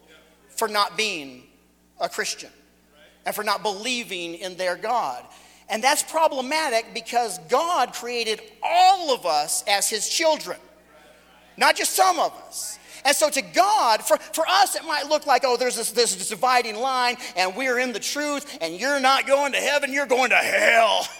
for 0.50 0.68
not 0.68 0.98
being 0.98 1.44
a 2.00 2.10
Christian 2.10 2.50
and 3.26 3.36
for 3.36 3.44
not 3.44 3.64
believing 3.64 4.36
in 4.36 4.58
their 4.58 4.76
God. 4.76 5.24
And 5.70 5.84
that's 5.84 6.02
problematic 6.02 6.94
because 6.94 7.38
God 7.50 7.94
created 7.94 8.42
all 8.64 9.14
of 9.14 9.26
us 9.26 9.64
as 9.68 9.88
his 9.88 10.10
children, 10.10 10.58
not 11.58 11.76
just 11.76 11.94
some 11.94 12.18
of 12.18 12.34
us. 12.48 12.80
And 13.06 13.16
so 13.16 13.30
to 13.30 13.42
God, 13.42 14.04
for, 14.04 14.18
for 14.18 14.46
us, 14.48 14.76
it 14.76 14.84
might 14.84 15.08
look 15.08 15.26
like, 15.26 15.44
oh, 15.46 15.58
there's 15.58 15.76
this, 15.76 15.92
this, 15.92 16.30
dividing 16.30 16.76
line, 16.76 17.18
and 17.36 17.56
we're 17.56 17.80
in 17.80 17.94
the 17.94 18.00
truth, 18.00 18.58
and 18.62 18.76
you're 18.80 19.00
not 19.00 19.26
going 19.26 19.54
to 19.54 19.58
heaven, 19.58 19.94
you're 19.94 20.06
going 20.06 20.32
to 20.32 20.36
hell. 20.36 21.08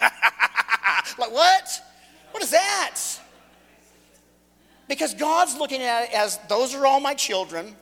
like, 1.20 1.32
what? 1.32 1.82
What 2.32 2.42
is 2.42 2.50
that? 2.50 2.98
Because 4.88 5.14
God's 5.14 5.56
looking 5.56 5.82
at 5.82 6.04
it 6.04 6.14
as 6.14 6.38
those 6.48 6.74
are 6.74 6.84
all 6.86 7.00
my 7.00 7.14
children. 7.14 7.76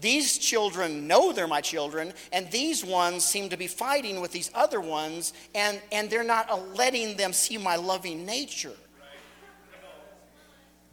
These 0.00 0.38
children 0.38 1.06
know 1.06 1.32
they're 1.32 1.46
my 1.46 1.60
children, 1.60 2.14
and 2.32 2.50
these 2.50 2.84
ones 2.84 3.24
seem 3.24 3.50
to 3.50 3.56
be 3.56 3.66
fighting 3.66 4.20
with 4.20 4.32
these 4.32 4.50
other 4.54 4.80
ones, 4.80 5.32
and, 5.54 5.80
and 5.90 6.08
they're 6.08 6.24
not 6.24 6.74
letting 6.74 7.16
them 7.16 7.32
see 7.32 7.58
my 7.58 7.76
loving 7.76 8.24
nature. 8.24 8.72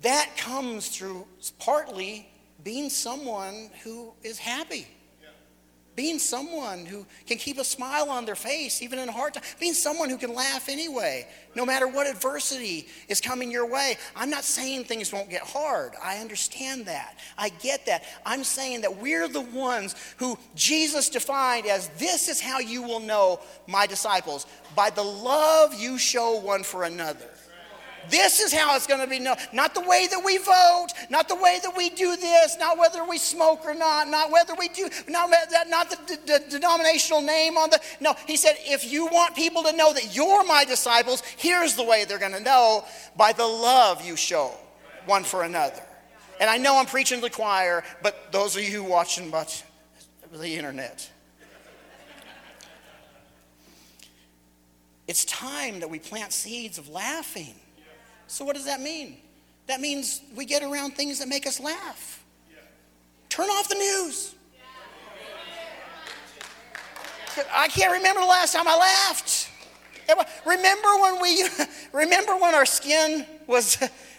That 0.02 0.36
comes 0.38 0.90
through 0.90 1.28
partly 1.60 2.30
being 2.64 2.90
someone 2.90 3.70
who 3.84 4.14
is 4.24 4.38
happy. 4.38 4.88
Being 6.00 6.18
someone 6.18 6.86
who 6.86 7.06
can 7.28 7.38
keep 7.38 7.58
a 7.58 7.64
smile 7.66 8.10
on 8.10 8.24
their 8.24 8.38
face, 8.38 8.82
even 8.82 9.00
in 9.00 9.10
a 9.10 9.12
hard 9.12 9.34
time. 9.34 9.44
Being 9.60 9.74
someone 9.74 10.10
who 10.10 10.18
can 10.18 10.34
laugh 10.34 10.70
anyway, 10.70 11.28
no 11.58 11.66
matter 11.66 11.90
what 11.90 12.08
adversity 12.08 12.88
is 13.10 13.20
coming 13.20 13.52
your 13.52 13.66
way. 13.70 13.98
I'm 14.16 14.30
not 14.30 14.46
saying 14.46 14.86
things 14.86 15.12
won't 15.12 15.30
get 15.30 15.42
hard. 15.42 15.92
I 16.02 16.20
understand 16.20 16.86
that. 16.86 17.18
I 17.38 17.50
get 17.50 17.86
that. 17.88 18.06
I'm 18.26 18.46
saying 18.46 18.80
that 18.80 19.02
we're 19.02 19.28
the 19.28 19.42
ones 19.42 19.94
who 20.16 20.38
Jesus 20.56 21.10
defined 21.10 21.68
as 21.68 21.90
this 21.98 22.30
is 22.30 22.40
how 22.40 22.60
you 22.60 22.82
will 22.82 23.02
know 23.02 23.42
my 23.68 23.86
disciples 23.86 24.46
by 24.78 24.92
the 24.92 25.04
love 25.04 25.74
you 25.74 25.98
show 25.98 26.40
one 26.40 26.64
for 26.64 26.86
another. 26.86 27.29
This 28.10 28.40
is 28.40 28.54
how 28.54 28.76
it's 28.76 28.88
going 28.88 29.02
to 29.02 29.08
be 29.08 29.20
known. 29.20 29.36
Not 29.54 29.74
the 29.74 29.82
way 29.82 30.08
that 30.10 30.24
we 30.24 30.38
vote, 30.38 30.88
not 31.10 31.28
the 31.28 31.36
way 31.36 31.60
that 31.64 31.76
we 31.76 31.90
do 31.90 32.16
this, 32.16 32.58
not 32.60 32.78
whether 32.78 33.04
we 33.06 33.18
smoke 33.18 33.66
or 33.66 33.74
not, 33.74 34.08
not 34.08 34.32
whether 34.32 34.54
we 34.56 34.70
do, 34.70 34.90
not, 35.08 35.30
not 35.68 35.90
the, 35.90 36.44
denominational 36.50 37.22
name 37.22 37.58
on 37.58 37.70
the. 37.70 37.80
No, 38.00 38.16
he 38.28 38.38
said, 38.38 38.56
if 38.60 38.92
you 38.92 39.08
want 39.08 39.36
people 39.36 39.64
to 39.64 39.76
know 39.76 39.94
that 39.94 40.16
you're 40.16 40.44
my 40.46 40.66
disciples, 40.66 41.22
here's 41.38 41.76
the 41.76 41.84
way 41.84 42.06
they're 42.06 42.20
going 42.20 42.34
to 42.34 42.40
know 42.40 42.86
by 43.16 43.34
the 43.34 43.46
love 43.46 44.06
you 44.06 44.16
show 44.16 44.52
one 45.06 45.24
for 45.24 45.44
another. 45.44 45.82
And 46.40 46.50
I 46.50 46.58
know 46.58 46.78
I'm 46.78 46.86
preaching 46.86 47.20
to 47.20 47.24
the 47.24 47.30
choir, 47.30 47.84
but 48.02 48.32
those 48.32 48.56
of 48.56 48.64
you 48.64 48.84
watching 48.84 49.30
but 49.30 49.64
the 50.32 50.56
internet, 50.56 51.10
it's 55.08 55.26
time 55.26 55.80
that 55.80 55.90
we 55.90 56.00
plant 56.00 56.32
seeds 56.32 56.78
of 56.78 56.88
laughing 56.88 57.56
so, 58.30 58.46
what 58.46 58.56
does 58.56 58.66
that 58.66 58.80
mean? 58.80 59.18
That 59.66 59.82
means 59.82 60.22
we 60.36 60.46
get 60.46 60.62
around 60.62 60.92
things 60.92 61.18
that 61.18 61.28
make 61.28 61.48
us 61.48 61.60
laugh. 61.60 62.24
Turn 63.28 63.48
off 63.50 63.68
the 63.68 63.76
news. 63.76 64.36
I 67.52 67.68
can't 67.70 67.92
remember 67.92 68.22
the 68.22 68.28
last 68.28 68.54
time 68.54 68.68
I 68.68 68.78
laughed. 68.78 69.50
Remember 70.46 70.90
when 71.02 71.22
we 71.22 71.44
remember 71.92 72.38
when 72.38 72.54
our 72.54 72.68
skin 72.68 73.26
was 73.48 73.78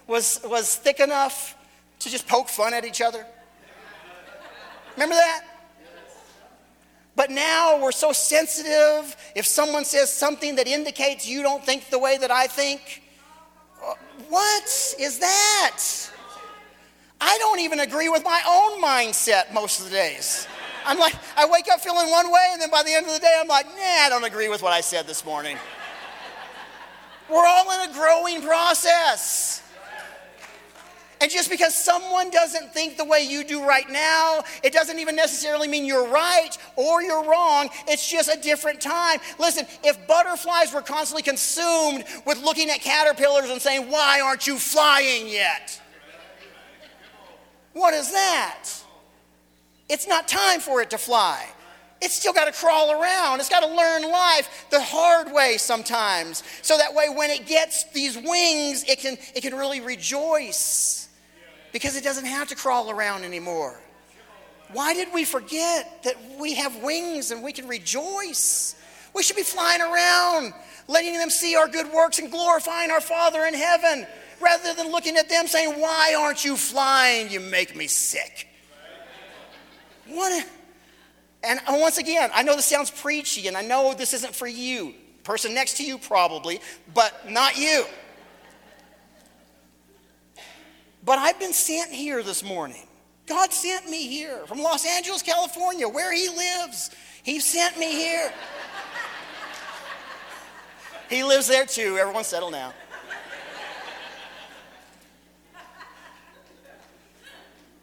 was 0.08 0.40
was 0.44 0.74
thick 0.74 0.98
enough 0.98 1.56
to 2.00 2.10
just 2.10 2.26
poke 2.26 2.48
fun 2.48 2.74
at 2.74 2.84
each 2.84 3.00
other? 3.00 3.24
Remember 4.94 5.14
that? 5.14 5.44
But 7.14 7.30
now 7.30 7.80
we're 7.80 7.92
so 7.92 8.12
sensitive. 8.12 9.16
If 9.36 9.46
someone 9.46 9.84
says 9.84 10.12
something 10.12 10.56
that 10.56 10.66
indicates 10.66 11.28
you 11.28 11.42
don't 11.42 11.64
think 11.64 11.90
the 11.90 11.98
way 11.98 12.18
that 12.18 12.32
I 12.32 12.48
think, 12.48 13.02
what 14.30 14.94
is 14.98 15.18
that? 15.18 15.80
I 17.20 17.36
don't 17.38 17.60
even 17.60 17.80
agree 17.80 18.08
with 18.08 18.24
my 18.24 18.40
own 18.48 18.82
mindset 18.82 19.52
most 19.52 19.80
of 19.80 19.86
the 19.86 19.90
days. 19.90 20.48
I'm 20.86 20.98
like, 20.98 21.14
I 21.36 21.46
wake 21.46 21.66
up 21.70 21.80
feeling 21.80 22.10
one 22.10 22.32
way, 22.32 22.48
and 22.52 22.62
then 22.62 22.70
by 22.70 22.82
the 22.82 22.94
end 22.94 23.06
of 23.06 23.12
the 23.12 23.18
day, 23.18 23.36
I'm 23.38 23.48
like, 23.48 23.66
nah, 23.66 24.06
I 24.06 24.06
don't 24.08 24.24
agree 24.24 24.48
with 24.48 24.62
what 24.62 24.72
I 24.72 24.80
said 24.80 25.06
this 25.06 25.24
morning. 25.24 25.58
We're 27.28 27.46
all 27.46 27.70
in 27.72 27.90
a 27.90 27.92
growing 27.92 28.40
process. 28.42 29.62
And 31.20 31.30
just 31.30 31.50
because 31.50 31.74
someone 31.74 32.30
doesn't 32.30 32.72
think 32.72 32.96
the 32.96 33.04
way 33.04 33.20
you 33.20 33.44
do 33.44 33.62
right 33.62 33.88
now, 33.90 34.42
it 34.64 34.72
doesn't 34.72 34.98
even 34.98 35.14
necessarily 35.14 35.68
mean 35.68 35.84
you're 35.84 36.08
right 36.08 36.56
or 36.76 37.02
you're 37.02 37.24
wrong. 37.24 37.68
It's 37.86 38.08
just 38.08 38.30
a 38.30 38.40
different 38.40 38.80
time. 38.80 39.20
Listen, 39.38 39.66
if 39.84 40.06
butterflies 40.06 40.72
were 40.72 40.80
constantly 40.80 41.22
consumed 41.22 42.04
with 42.24 42.42
looking 42.42 42.70
at 42.70 42.80
caterpillars 42.80 43.50
and 43.50 43.60
saying, 43.60 43.90
Why 43.90 44.20
aren't 44.20 44.46
you 44.46 44.58
flying 44.58 45.28
yet? 45.28 45.80
What 47.74 47.92
is 47.92 48.10
that? 48.12 48.68
It's 49.90 50.08
not 50.08 50.26
time 50.26 50.60
for 50.60 50.80
it 50.80 50.88
to 50.90 50.98
fly. 50.98 51.46
It's 52.00 52.14
still 52.14 52.32
got 52.32 52.46
to 52.46 52.52
crawl 52.52 52.92
around. 52.92 53.40
It's 53.40 53.50
got 53.50 53.60
to 53.60 53.66
learn 53.66 54.10
life 54.10 54.66
the 54.70 54.80
hard 54.80 55.30
way 55.34 55.58
sometimes. 55.58 56.42
So 56.62 56.78
that 56.78 56.94
way, 56.94 57.10
when 57.10 57.28
it 57.28 57.46
gets 57.46 57.84
these 57.92 58.16
wings, 58.16 58.84
it 58.84 59.00
can, 59.00 59.18
it 59.34 59.42
can 59.42 59.54
really 59.54 59.82
rejoice 59.82 61.09
because 61.72 61.96
it 61.96 62.04
doesn't 62.04 62.26
have 62.26 62.48
to 62.48 62.56
crawl 62.56 62.90
around 62.90 63.24
anymore. 63.24 63.80
Why 64.72 64.94
did 64.94 65.08
we 65.12 65.24
forget 65.24 66.04
that 66.04 66.14
we 66.38 66.54
have 66.54 66.76
wings 66.82 67.30
and 67.30 67.42
we 67.42 67.52
can 67.52 67.66
rejoice? 67.66 68.76
We 69.14 69.22
should 69.22 69.36
be 69.36 69.42
flying 69.42 69.80
around, 69.80 70.54
letting 70.86 71.14
them 71.14 71.30
see 71.30 71.56
our 71.56 71.66
good 71.66 71.92
works 71.92 72.20
and 72.20 72.30
glorifying 72.30 72.90
our 72.90 73.00
Father 73.00 73.44
in 73.46 73.54
heaven, 73.54 74.06
rather 74.40 74.74
than 74.74 74.92
looking 74.92 75.16
at 75.16 75.28
them 75.28 75.48
saying, 75.48 75.80
Why 75.80 76.14
aren't 76.16 76.44
you 76.44 76.56
flying? 76.56 77.30
You 77.30 77.40
make 77.40 77.74
me 77.74 77.88
sick. 77.88 78.46
What? 80.06 80.32
A, 80.32 80.46
and 81.42 81.58
uh, 81.60 81.76
once 81.78 81.98
again, 81.98 82.30
I 82.34 82.42
know 82.42 82.54
this 82.54 82.66
sounds 82.66 82.90
preachy, 82.90 83.48
and 83.48 83.56
I 83.56 83.62
know 83.62 83.94
this 83.94 84.12
isn't 84.12 84.34
for 84.34 84.46
you, 84.46 84.94
person 85.24 85.54
next 85.54 85.76
to 85.78 85.84
you 85.84 85.98
probably, 85.98 86.60
but 86.94 87.30
not 87.30 87.56
you. 87.56 87.84
But 91.04 91.18
I've 91.18 91.38
been 91.38 91.52
sent 91.52 91.90
here 91.90 92.22
this 92.22 92.42
morning. 92.42 92.86
God 93.26 93.52
sent 93.52 93.88
me 93.88 94.06
here 94.08 94.44
from 94.46 94.60
Los 94.60 94.86
Angeles, 94.86 95.22
California, 95.22 95.88
where 95.88 96.12
He 96.12 96.28
lives. 96.28 96.90
He 97.22 97.40
sent 97.40 97.78
me 97.78 97.90
here. 97.90 98.32
he 101.08 101.22
lives 101.24 101.46
there 101.48 101.64
too. 101.64 101.96
Everyone 101.98 102.24
settle 102.24 102.50
now. 102.50 102.72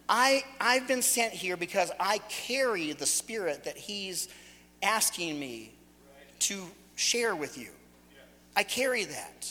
I, 0.08 0.42
I've 0.58 0.88
been 0.88 1.02
sent 1.02 1.34
here 1.34 1.56
because 1.56 1.90
I 2.00 2.18
carry 2.28 2.92
the 2.92 3.04
spirit 3.04 3.64
that 3.64 3.76
He's 3.76 4.28
asking 4.82 5.38
me 5.38 5.72
to 6.40 6.62
share 6.96 7.36
with 7.36 7.58
you. 7.58 7.68
I 8.56 8.62
carry 8.62 9.04
that. 9.04 9.50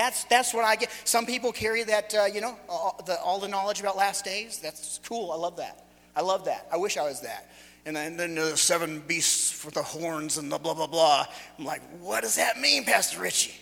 That's, 0.00 0.24
that's 0.24 0.54
what 0.54 0.64
I 0.64 0.76
get. 0.76 0.90
Some 1.04 1.26
people 1.26 1.52
carry 1.52 1.84
that, 1.84 2.14
uh, 2.14 2.24
you 2.24 2.40
know, 2.40 2.56
all 2.70 2.98
the, 3.04 3.20
all 3.20 3.38
the 3.38 3.48
knowledge 3.48 3.80
about 3.80 3.98
last 3.98 4.24
days. 4.24 4.58
That's 4.58 4.98
cool. 5.04 5.30
I 5.30 5.36
love 5.36 5.58
that. 5.58 5.84
I 6.16 6.22
love 6.22 6.46
that. 6.46 6.66
I 6.72 6.78
wish 6.78 6.96
I 6.96 7.02
was 7.02 7.20
that. 7.20 7.50
And 7.84 7.94
then, 7.94 8.16
then 8.16 8.34
the 8.34 8.56
seven 8.56 9.00
beasts 9.00 9.62
with 9.62 9.74
the 9.74 9.82
horns 9.82 10.38
and 10.38 10.50
the 10.50 10.56
blah, 10.56 10.72
blah, 10.72 10.86
blah. 10.86 11.26
I'm 11.58 11.66
like, 11.66 11.82
what 12.00 12.22
does 12.22 12.36
that 12.36 12.58
mean, 12.58 12.84
Pastor 12.84 13.20
Richie? 13.20 13.52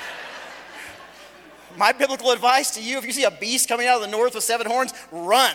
My 1.76 1.92
biblical 1.92 2.30
advice 2.30 2.70
to 2.76 2.82
you 2.82 2.96
if 2.96 3.04
you 3.04 3.12
see 3.12 3.24
a 3.24 3.30
beast 3.30 3.68
coming 3.68 3.86
out 3.86 3.96
of 3.96 4.00
the 4.00 4.16
north 4.16 4.34
with 4.34 4.44
seven 4.44 4.66
horns, 4.66 4.94
run. 5.12 5.54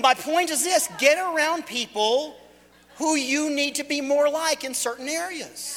My 0.00 0.14
point 0.14 0.50
is 0.50 0.64
this 0.64 0.88
get 0.98 1.18
around 1.18 1.66
people 1.66 2.36
who 2.96 3.16
you 3.16 3.50
need 3.50 3.76
to 3.76 3.84
be 3.84 4.00
more 4.00 4.28
like 4.28 4.64
in 4.64 4.74
certain 4.74 5.08
areas. 5.08 5.76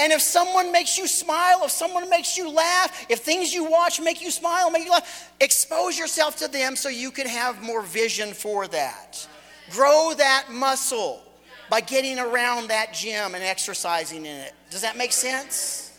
And 0.00 0.12
if 0.12 0.22
someone 0.22 0.72
makes 0.72 0.96
you 0.96 1.06
smile, 1.06 1.60
if 1.64 1.70
someone 1.70 2.08
makes 2.08 2.38
you 2.38 2.50
laugh, 2.50 3.06
if 3.10 3.18
things 3.18 3.52
you 3.52 3.70
watch 3.70 4.00
make 4.00 4.22
you 4.22 4.30
smile, 4.30 4.70
make 4.70 4.84
you 4.86 4.90
laugh, 4.90 5.30
expose 5.40 5.98
yourself 5.98 6.36
to 6.36 6.48
them 6.48 6.74
so 6.74 6.88
you 6.88 7.10
can 7.10 7.26
have 7.26 7.62
more 7.62 7.82
vision 7.82 8.32
for 8.32 8.66
that. 8.68 9.28
Grow 9.70 10.14
that 10.16 10.46
muscle 10.50 11.22
by 11.68 11.82
getting 11.82 12.18
around 12.18 12.68
that 12.68 12.94
gym 12.94 13.34
and 13.34 13.44
exercising 13.44 14.24
in 14.24 14.36
it. 14.36 14.54
Does 14.70 14.80
that 14.80 14.96
make 14.96 15.12
sense? 15.12 15.89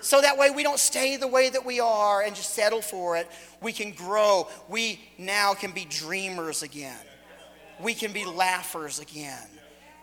So 0.00 0.20
that 0.20 0.38
way 0.38 0.50
we 0.50 0.62
don't 0.62 0.78
stay 0.78 1.16
the 1.16 1.26
way 1.26 1.50
that 1.50 1.64
we 1.64 1.80
are 1.80 2.22
and 2.22 2.34
just 2.34 2.54
settle 2.54 2.80
for 2.82 3.16
it. 3.16 3.28
We 3.60 3.72
can 3.72 3.92
grow. 3.92 4.48
We 4.68 5.00
now 5.18 5.54
can 5.54 5.72
be 5.72 5.84
dreamers 5.84 6.62
again. 6.62 6.98
We 7.80 7.94
can 7.94 8.12
be 8.12 8.24
laughers 8.24 9.00
again. 9.00 9.46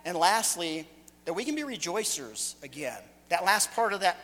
And 0.05 0.17
lastly, 0.17 0.87
that 1.25 1.33
we 1.33 1.43
can 1.43 1.55
be 1.55 1.63
rejoicers 1.63 2.61
again. 2.63 2.99
That 3.29 3.43
last 3.43 3.71
part 3.73 3.93
of 3.93 4.01
that, 4.01 4.17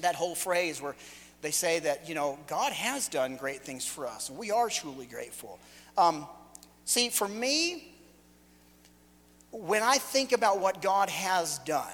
that 0.00 0.14
whole 0.14 0.34
phrase 0.34 0.80
where 0.82 0.94
they 1.40 1.50
say 1.50 1.78
that, 1.80 2.08
you 2.08 2.14
know, 2.14 2.38
God 2.46 2.72
has 2.72 3.08
done 3.08 3.36
great 3.36 3.62
things 3.62 3.86
for 3.86 4.06
us, 4.06 4.28
and 4.28 4.36
we 4.36 4.50
are 4.50 4.68
truly 4.68 5.06
grateful. 5.06 5.58
Um, 5.96 6.26
see, 6.84 7.08
for 7.08 7.28
me, 7.28 7.94
when 9.50 9.82
I 9.82 9.98
think 9.98 10.32
about 10.32 10.60
what 10.60 10.82
God 10.82 11.08
has 11.08 11.58
done, 11.60 11.86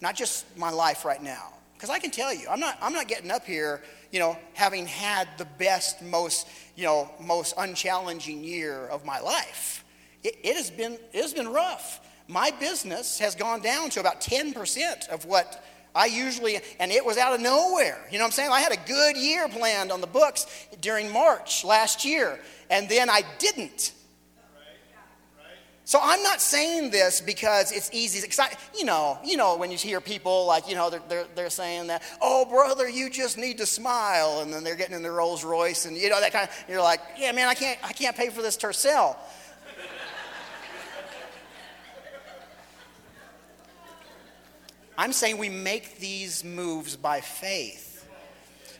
not 0.00 0.14
just 0.16 0.44
my 0.58 0.70
life 0.70 1.04
right 1.04 1.22
now, 1.22 1.52
because 1.76 1.90
I 1.90 1.98
can 1.98 2.10
tell 2.10 2.32
you, 2.34 2.48
I'm 2.48 2.60
not, 2.60 2.78
I'm 2.80 2.92
not 2.92 3.06
getting 3.06 3.30
up 3.30 3.44
here, 3.44 3.82
you 4.10 4.18
know, 4.18 4.36
having 4.54 4.86
had 4.86 5.28
the 5.36 5.44
best, 5.44 6.02
most, 6.02 6.48
you 6.74 6.84
know, 6.84 7.10
most 7.20 7.54
unchallenging 7.58 8.42
year 8.42 8.86
of 8.86 9.04
my 9.04 9.20
life. 9.20 9.84
It, 10.24 10.36
it 10.42 10.56
has 10.56 10.70
been, 10.70 10.94
it 11.12 11.22
has 11.22 11.34
been 11.34 11.48
rough. 11.48 12.00
My 12.28 12.50
business 12.50 13.18
has 13.18 13.34
gone 13.34 13.60
down 13.60 13.90
to 13.90 14.00
about 14.00 14.20
10% 14.20 15.08
of 15.08 15.26
what 15.26 15.62
I 15.94 16.06
usually, 16.06 16.58
and 16.80 16.90
it 16.90 17.04
was 17.04 17.18
out 17.18 17.34
of 17.34 17.40
nowhere. 17.40 17.98
You 18.10 18.18
know 18.18 18.24
what 18.24 18.28
I'm 18.28 18.32
saying? 18.32 18.50
I 18.50 18.60
had 18.60 18.72
a 18.72 18.88
good 18.88 19.16
year 19.16 19.48
planned 19.48 19.92
on 19.92 20.00
the 20.00 20.06
books 20.06 20.46
during 20.80 21.12
March 21.12 21.64
last 21.64 22.04
year, 22.04 22.38
and 22.70 22.88
then 22.88 23.10
I 23.10 23.22
didn't. 23.38 23.92
So 25.86 25.98
I'm 26.02 26.22
not 26.24 26.40
saying 26.40 26.90
this 26.90 27.20
because 27.20 27.70
it's 27.70 27.88
easy. 27.92 28.28
You 28.76 28.84
know, 28.84 29.20
you 29.24 29.36
know 29.36 29.56
when 29.56 29.70
you 29.70 29.78
hear 29.78 30.00
people 30.00 30.44
like, 30.44 30.68
you 30.68 30.74
know, 30.74 30.90
they're, 30.90 31.02
they're, 31.08 31.26
they're 31.36 31.48
saying 31.48 31.86
that, 31.86 32.02
oh, 32.20 32.44
brother, 32.44 32.88
you 32.88 33.08
just 33.08 33.38
need 33.38 33.58
to 33.58 33.66
smile. 33.66 34.40
And 34.40 34.52
then 34.52 34.64
they're 34.64 34.74
getting 34.74 34.96
in 34.96 35.04
their 35.04 35.12
Rolls 35.12 35.44
Royce 35.44 35.86
and, 35.86 35.96
you 35.96 36.10
know, 36.10 36.18
that 36.18 36.32
kind 36.32 36.48
of, 36.48 36.64
you're 36.68 36.82
like, 36.82 36.98
yeah, 37.16 37.30
man, 37.30 37.46
I 37.46 37.54
can't, 37.54 37.78
I 37.84 37.92
can't 37.92 38.16
pay 38.16 38.30
for 38.30 38.42
this 38.42 38.56
Tercel. 38.56 39.14
I'm 44.98 45.12
saying 45.12 45.38
we 45.38 45.50
make 45.50 46.00
these 46.00 46.42
moves 46.42 46.96
by 46.96 47.20
faith. 47.20 48.04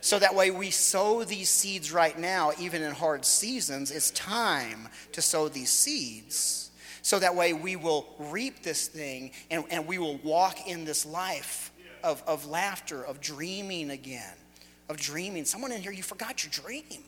So 0.00 0.18
that 0.18 0.34
way 0.34 0.50
we 0.50 0.72
sow 0.72 1.22
these 1.22 1.50
seeds 1.50 1.92
right 1.92 2.18
now, 2.18 2.50
even 2.58 2.82
in 2.82 2.90
hard 2.90 3.24
seasons. 3.24 3.92
It's 3.92 4.10
time 4.10 4.88
to 5.12 5.22
sow 5.22 5.48
these 5.48 5.70
seeds. 5.70 6.66
So 7.06 7.20
that 7.20 7.36
way 7.36 7.52
we 7.52 7.76
will 7.76 8.04
reap 8.18 8.64
this 8.64 8.88
thing 8.88 9.30
and, 9.48 9.62
and 9.70 9.86
we 9.86 9.96
will 9.96 10.16
walk 10.24 10.66
in 10.66 10.84
this 10.84 11.06
life 11.06 11.70
of, 12.02 12.20
of 12.26 12.46
laughter, 12.48 13.00
of 13.00 13.20
dreaming 13.20 13.90
again, 13.90 14.34
of 14.88 14.96
dreaming. 14.96 15.44
Someone 15.44 15.70
in 15.70 15.80
here, 15.80 15.92
you 15.92 16.02
forgot 16.02 16.42
your 16.42 16.50
dream. 16.50 17.04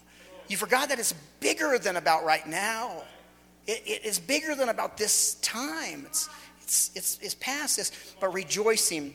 You 0.46 0.56
forgot 0.56 0.90
that 0.90 1.00
it's 1.00 1.14
bigger 1.40 1.80
than 1.80 1.96
about 1.96 2.24
right 2.24 2.46
now. 2.46 3.02
It, 3.66 3.82
it 3.84 4.04
is 4.04 4.20
bigger 4.20 4.54
than 4.54 4.68
about 4.68 4.98
this 4.98 5.34
time. 5.42 6.04
It's, 6.06 6.28
it's, 6.62 6.90
it's, 6.94 7.18
it's 7.20 7.34
past 7.34 7.78
this, 7.78 8.14
but 8.20 8.32
rejoicing. 8.32 9.06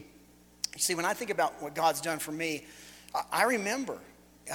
You 0.73 0.79
see, 0.79 0.95
when 0.95 1.05
I 1.05 1.13
think 1.13 1.29
about 1.29 1.61
what 1.61 1.75
God's 1.75 2.01
done 2.01 2.19
for 2.19 2.33
me, 2.33 2.65
I, 3.15 3.21
I 3.31 3.43
remember 3.43 3.99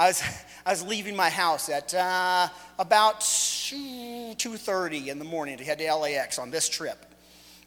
I, 0.00 0.08
was, 0.08 0.22
I 0.66 0.70
was 0.70 0.82
leaving 0.82 1.14
my 1.14 1.28
house 1.28 1.68
at 1.68 1.92
uh, 1.94 2.48
about 2.78 3.20
2.30 3.20 5.08
in 5.08 5.18
the 5.18 5.26
morning 5.26 5.58
to 5.58 5.64
head 5.64 5.78
to 5.78 5.94
LAX 5.94 6.38
on 6.38 6.50
this 6.50 6.70
trip. 6.70 7.04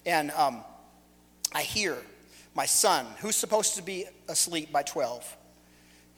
And 0.06 0.32
um, 0.32 0.64
I 1.54 1.62
hear 1.62 1.96
my 2.56 2.66
son, 2.66 3.06
who's 3.20 3.36
supposed 3.36 3.76
to 3.76 3.84
be 3.84 4.06
asleep 4.28 4.72
by 4.72 4.82
12, 4.82 5.38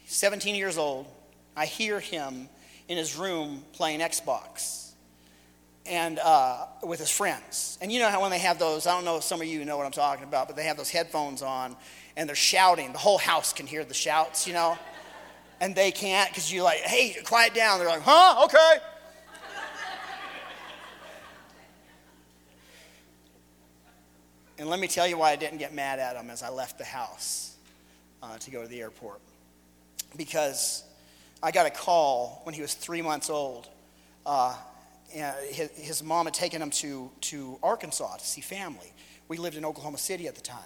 17 0.06 0.54
years 0.54 0.78
old, 0.78 1.06
I 1.54 1.66
hear 1.66 2.00
him 2.00 2.48
in 2.88 2.96
his 2.96 3.16
room 3.16 3.62
playing 3.72 4.00
Xbox 4.00 4.92
and 5.84 6.18
uh, 6.18 6.64
with 6.82 6.98
his 6.98 7.10
friends. 7.10 7.76
And 7.82 7.92
you 7.92 8.00
know 8.00 8.08
how 8.08 8.22
when 8.22 8.30
they 8.30 8.38
have 8.38 8.58
those, 8.58 8.86
I 8.86 8.92
don't 8.92 9.04
know 9.04 9.18
if 9.18 9.22
some 9.22 9.42
of 9.42 9.46
you 9.46 9.64
know 9.66 9.76
what 9.76 9.84
I'm 9.84 9.92
talking 9.92 10.24
about, 10.24 10.46
but 10.46 10.56
they 10.56 10.64
have 10.64 10.78
those 10.78 10.90
headphones 10.90 11.42
on 11.42 11.76
and 12.16 12.26
they're 12.28 12.36
shouting. 12.36 12.92
The 12.92 12.98
whole 12.98 13.18
house 13.18 13.52
can 13.52 13.66
hear 13.66 13.84
the 13.84 13.94
shouts, 13.94 14.46
you 14.46 14.54
know? 14.54 14.78
And 15.60 15.74
they 15.74 15.90
can't 15.90 16.30
because 16.30 16.52
you're 16.52 16.64
like, 16.64 16.80
hey, 16.80 17.16
quiet 17.24 17.54
down. 17.54 17.78
They're 17.78 17.88
like, 17.88 18.02
huh? 18.02 18.44
Okay. 18.44 18.76
and 24.58 24.68
let 24.68 24.80
me 24.80 24.88
tell 24.88 25.06
you 25.06 25.18
why 25.18 25.32
I 25.32 25.36
didn't 25.36 25.58
get 25.58 25.74
mad 25.74 25.98
at 25.98 26.16
him 26.16 26.30
as 26.30 26.42
I 26.42 26.50
left 26.50 26.78
the 26.78 26.84
house 26.84 27.56
uh, 28.22 28.36
to 28.38 28.50
go 28.50 28.62
to 28.62 28.68
the 28.68 28.80
airport. 28.80 29.20
Because 30.16 30.84
I 31.42 31.50
got 31.50 31.66
a 31.66 31.70
call 31.70 32.40
when 32.44 32.54
he 32.54 32.62
was 32.62 32.74
three 32.74 33.02
months 33.02 33.30
old. 33.30 33.68
Uh, 34.24 34.54
his, 35.08 35.70
his 35.74 36.02
mom 36.02 36.26
had 36.26 36.34
taken 36.34 36.60
him 36.60 36.70
to, 36.70 37.10
to 37.22 37.58
Arkansas 37.62 38.16
to 38.16 38.26
see 38.26 38.40
family. 38.40 38.92
We 39.28 39.38
lived 39.38 39.56
in 39.56 39.64
Oklahoma 39.64 39.98
City 39.98 40.26
at 40.28 40.34
the 40.34 40.40
time. 40.40 40.58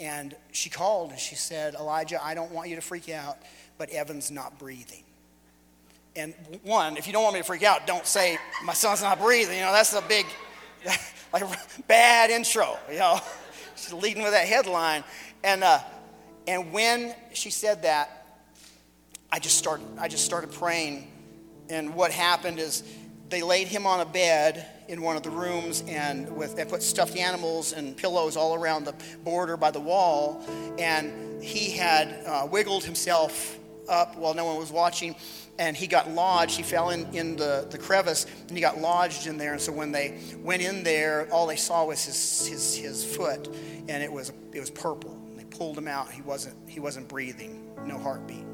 And 0.00 0.36
she 0.52 0.70
called 0.70 1.10
and 1.10 1.18
she 1.18 1.34
said, 1.34 1.74
Elijah, 1.74 2.22
I 2.22 2.34
don't 2.34 2.52
want 2.52 2.68
you 2.68 2.76
to 2.76 2.82
freak 2.82 3.08
out, 3.08 3.38
but 3.78 3.90
Evan's 3.90 4.30
not 4.30 4.58
breathing. 4.58 5.02
And 6.14 6.34
one, 6.62 6.96
if 6.96 7.06
you 7.06 7.12
don't 7.12 7.22
want 7.22 7.34
me 7.34 7.40
to 7.40 7.46
freak 7.46 7.62
out, 7.62 7.86
don't 7.86 8.06
say, 8.06 8.38
my 8.64 8.72
son's 8.72 9.02
not 9.02 9.20
breathing. 9.20 9.56
You 9.56 9.64
know, 9.64 9.72
that's 9.72 9.92
a 9.92 10.02
big, 10.02 10.26
like 11.32 11.44
bad 11.86 12.30
intro, 12.30 12.76
you 12.90 12.98
know. 12.98 13.20
She's 13.76 13.92
leading 13.92 14.22
with 14.22 14.32
that 14.32 14.46
headline. 14.46 15.04
And, 15.44 15.62
uh, 15.62 15.78
and 16.46 16.72
when 16.72 17.14
she 17.32 17.50
said 17.50 17.82
that, 17.82 18.26
I 19.30 19.38
just 19.38 19.58
started, 19.58 19.86
I 19.98 20.08
just 20.08 20.24
started 20.24 20.50
praying. 20.52 21.10
And 21.68 21.94
what 21.94 22.10
happened 22.10 22.58
is 22.58 22.82
they 23.28 23.42
laid 23.42 23.68
him 23.68 23.86
on 23.86 24.00
a 24.00 24.06
bed 24.06 24.66
in 24.88 25.02
one 25.02 25.16
of 25.16 25.22
the 25.22 25.30
rooms 25.30 25.84
and 25.86 26.34
with 26.34 26.56
put 26.68 26.82
stuffed 26.82 27.16
animals 27.16 27.72
and 27.72 27.96
pillows 27.96 28.36
all 28.36 28.54
around 28.54 28.84
the 28.84 28.94
border 29.22 29.56
by 29.56 29.70
the 29.70 29.80
wall. 29.80 30.42
And 30.78 31.42
he 31.42 31.70
had 31.70 32.24
uh, 32.26 32.48
wiggled 32.50 32.84
himself 32.84 33.58
up 33.88 34.16
while 34.16 34.34
no 34.34 34.44
one 34.44 34.56
was 34.56 34.72
watching 34.72 35.14
and 35.58 35.76
he 35.76 35.86
got 35.86 36.10
lodged. 36.10 36.56
He 36.56 36.62
fell 36.62 36.90
in, 36.90 37.06
in 37.14 37.36
the, 37.36 37.66
the 37.70 37.78
crevice 37.78 38.26
and 38.48 38.56
he 38.56 38.60
got 38.60 38.78
lodged 38.78 39.26
in 39.26 39.36
there. 39.36 39.52
And 39.52 39.60
so 39.60 39.72
when 39.72 39.92
they 39.92 40.18
went 40.38 40.62
in 40.62 40.82
there 40.82 41.28
all 41.30 41.46
they 41.46 41.56
saw 41.56 41.84
was 41.84 42.04
his, 42.04 42.46
his, 42.46 42.76
his 42.76 43.16
foot 43.16 43.48
and 43.88 44.02
it 44.02 44.10
was, 44.10 44.32
it 44.52 44.60
was 44.60 44.70
purple. 44.70 45.12
And 45.28 45.38
they 45.38 45.44
pulled 45.44 45.76
him 45.76 45.88
out. 45.88 46.10
He 46.10 46.22
wasn't, 46.22 46.56
he 46.66 46.80
wasn't 46.80 47.08
breathing. 47.08 47.70
No 47.84 47.98
heartbeat. 47.98 48.44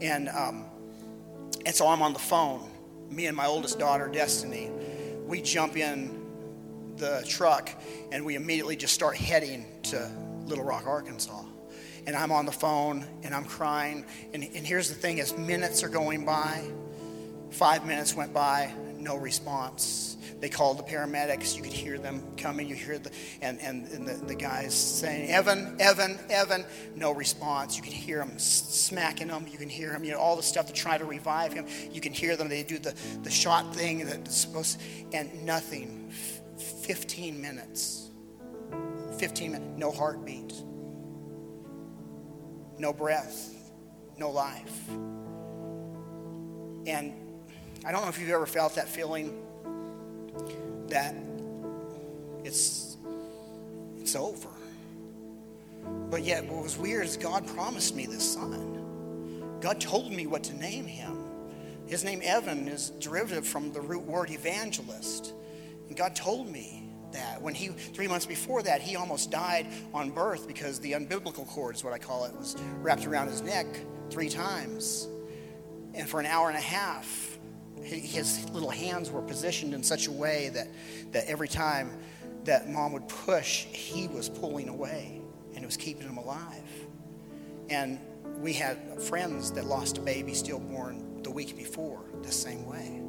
And, 0.00 0.28
um, 0.30 0.64
and 1.64 1.74
so 1.74 1.88
i'm 1.88 2.02
on 2.02 2.12
the 2.12 2.18
phone 2.18 2.70
me 3.10 3.26
and 3.26 3.36
my 3.36 3.46
oldest 3.46 3.78
daughter, 3.78 4.08
Destiny, 4.08 4.70
we 5.26 5.40
jump 5.40 5.76
in 5.76 6.24
the 6.96 7.24
truck 7.28 7.70
and 8.12 8.24
we 8.24 8.36
immediately 8.36 8.76
just 8.76 8.94
start 8.94 9.16
heading 9.16 9.66
to 9.84 10.10
Little 10.44 10.64
Rock, 10.64 10.86
Arkansas. 10.86 11.42
And 12.06 12.14
I'm 12.14 12.30
on 12.30 12.46
the 12.46 12.52
phone 12.52 13.04
and 13.22 13.34
I'm 13.34 13.44
crying. 13.44 14.06
And, 14.32 14.42
and 14.42 14.66
here's 14.66 14.88
the 14.88 14.94
thing 14.94 15.20
as 15.20 15.36
minutes 15.36 15.82
are 15.82 15.88
going 15.88 16.24
by, 16.24 16.62
five 17.50 17.84
minutes 17.86 18.14
went 18.14 18.32
by, 18.32 18.72
no 18.96 19.16
response 19.16 20.15
they 20.40 20.48
called 20.48 20.78
the 20.78 20.82
paramedics. 20.82 21.56
You 21.56 21.62
could 21.62 21.72
hear 21.72 21.98
them 21.98 22.22
coming. 22.36 22.68
You 22.68 22.74
hear 22.74 22.98
the, 22.98 23.10
and, 23.40 23.58
and, 23.60 23.86
and 23.88 24.06
the, 24.06 24.14
the 24.26 24.34
guys 24.34 24.74
saying, 24.74 25.30
Evan, 25.30 25.76
Evan, 25.80 26.18
Evan. 26.28 26.64
No 26.94 27.12
response. 27.12 27.76
You 27.76 27.82
could 27.82 27.92
hear 27.92 28.18
them 28.18 28.38
smacking 28.38 29.28
him. 29.28 29.46
You 29.50 29.56
can 29.56 29.70
hear 29.70 29.92
him, 29.92 30.04
you 30.04 30.12
know, 30.12 30.18
all 30.18 30.36
the 30.36 30.42
stuff 30.42 30.66
to 30.66 30.72
try 30.74 30.98
to 30.98 31.04
revive 31.04 31.52
him. 31.52 31.66
You 31.90 32.00
can 32.00 32.12
hear 32.12 32.36
them. 32.36 32.48
They 32.48 32.62
do 32.62 32.78
the, 32.78 32.94
the 33.22 33.30
shot 33.30 33.74
thing 33.74 34.04
that's 34.06 34.36
supposed, 34.36 34.80
and 35.12 35.44
nothing. 35.44 36.12
15 36.82 37.40
minutes. 37.40 38.10
15 39.18 39.52
minutes. 39.52 39.70
No 39.78 39.90
heartbeat. 39.90 40.52
No 42.78 42.92
breath. 42.92 43.54
No 44.18 44.30
life. 44.30 44.88
And 46.86 47.14
I 47.84 47.92
don't 47.92 48.02
know 48.02 48.08
if 48.08 48.18
you've 48.18 48.30
ever 48.30 48.46
felt 48.46 48.74
that 48.74 48.88
feeling 48.88 49.45
that 50.88 51.14
it's 52.44 52.96
it's 53.98 54.14
over. 54.14 54.48
But 56.10 56.22
yet 56.22 56.46
what 56.46 56.62
was 56.62 56.76
weird 56.76 57.06
is 57.06 57.16
God 57.16 57.46
promised 57.46 57.94
me 57.94 58.06
this 58.06 58.34
son. 58.34 59.58
God 59.60 59.80
told 59.80 60.12
me 60.12 60.26
what 60.26 60.44
to 60.44 60.54
name 60.54 60.86
him. 60.86 61.18
His 61.86 62.04
name 62.04 62.20
Evan 62.22 62.68
is 62.68 62.90
derivative 62.90 63.46
from 63.46 63.72
the 63.72 63.80
root 63.80 64.02
word 64.02 64.30
evangelist. 64.30 65.32
And 65.88 65.96
God 65.96 66.14
told 66.16 66.48
me 66.48 66.88
that 67.12 67.40
when 67.40 67.54
he 67.54 67.68
three 67.68 68.08
months 68.08 68.26
before 68.26 68.62
that 68.62 68.80
he 68.80 68.96
almost 68.96 69.30
died 69.30 69.66
on 69.94 70.10
birth 70.10 70.46
because 70.46 70.78
the 70.80 70.92
unbiblical 70.92 71.46
cord 71.46 71.76
is 71.76 71.84
what 71.84 71.92
I 71.92 71.98
call 71.98 72.24
it 72.24 72.36
was 72.36 72.56
wrapped 72.80 73.06
around 73.06 73.28
his 73.28 73.42
neck 73.42 73.66
three 74.10 74.28
times. 74.28 75.08
And 75.94 76.08
for 76.08 76.20
an 76.20 76.26
hour 76.26 76.48
and 76.48 76.58
a 76.58 76.60
half 76.60 77.35
his 77.82 78.48
little 78.50 78.70
hands 78.70 79.10
were 79.10 79.22
positioned 79.22 79.74
in 79.74 79.82
such 79.82 80.06
a 80.06 80.12
way 80.12 80.50
that, 80.50 80.68
that 81.12 81.26
every 81.26 81.48
time 81.48 81.90
that 82.44 82.68
mom 82.68 82.92
would 82.92 83.08
push, 83.08 83.64
he 83.64 84.08
was 84.08 84.28
pulling 84.28 84.68
away 84.68 85.20
and 85.54 85.62
it 85.62 85.66
was 85.66 85.76
keeping 85.76 86.06
him 86.06 86.16
alive. 86.16 86.62
And 87.70 87.98
we 88.38 88.52
had 88.52 89.00
friends 89.02 89.52
that 89.52 89.64
lost 89.64 89.98
a 89.98 90.00
baby 90.00 90.34
stillborn 90.34 91.22
the 91.22 91.30
week 91.30 91.56
before 91.56 92.00
the 92.22 92.32
same 92.32 92.66
way. 92.66 93.02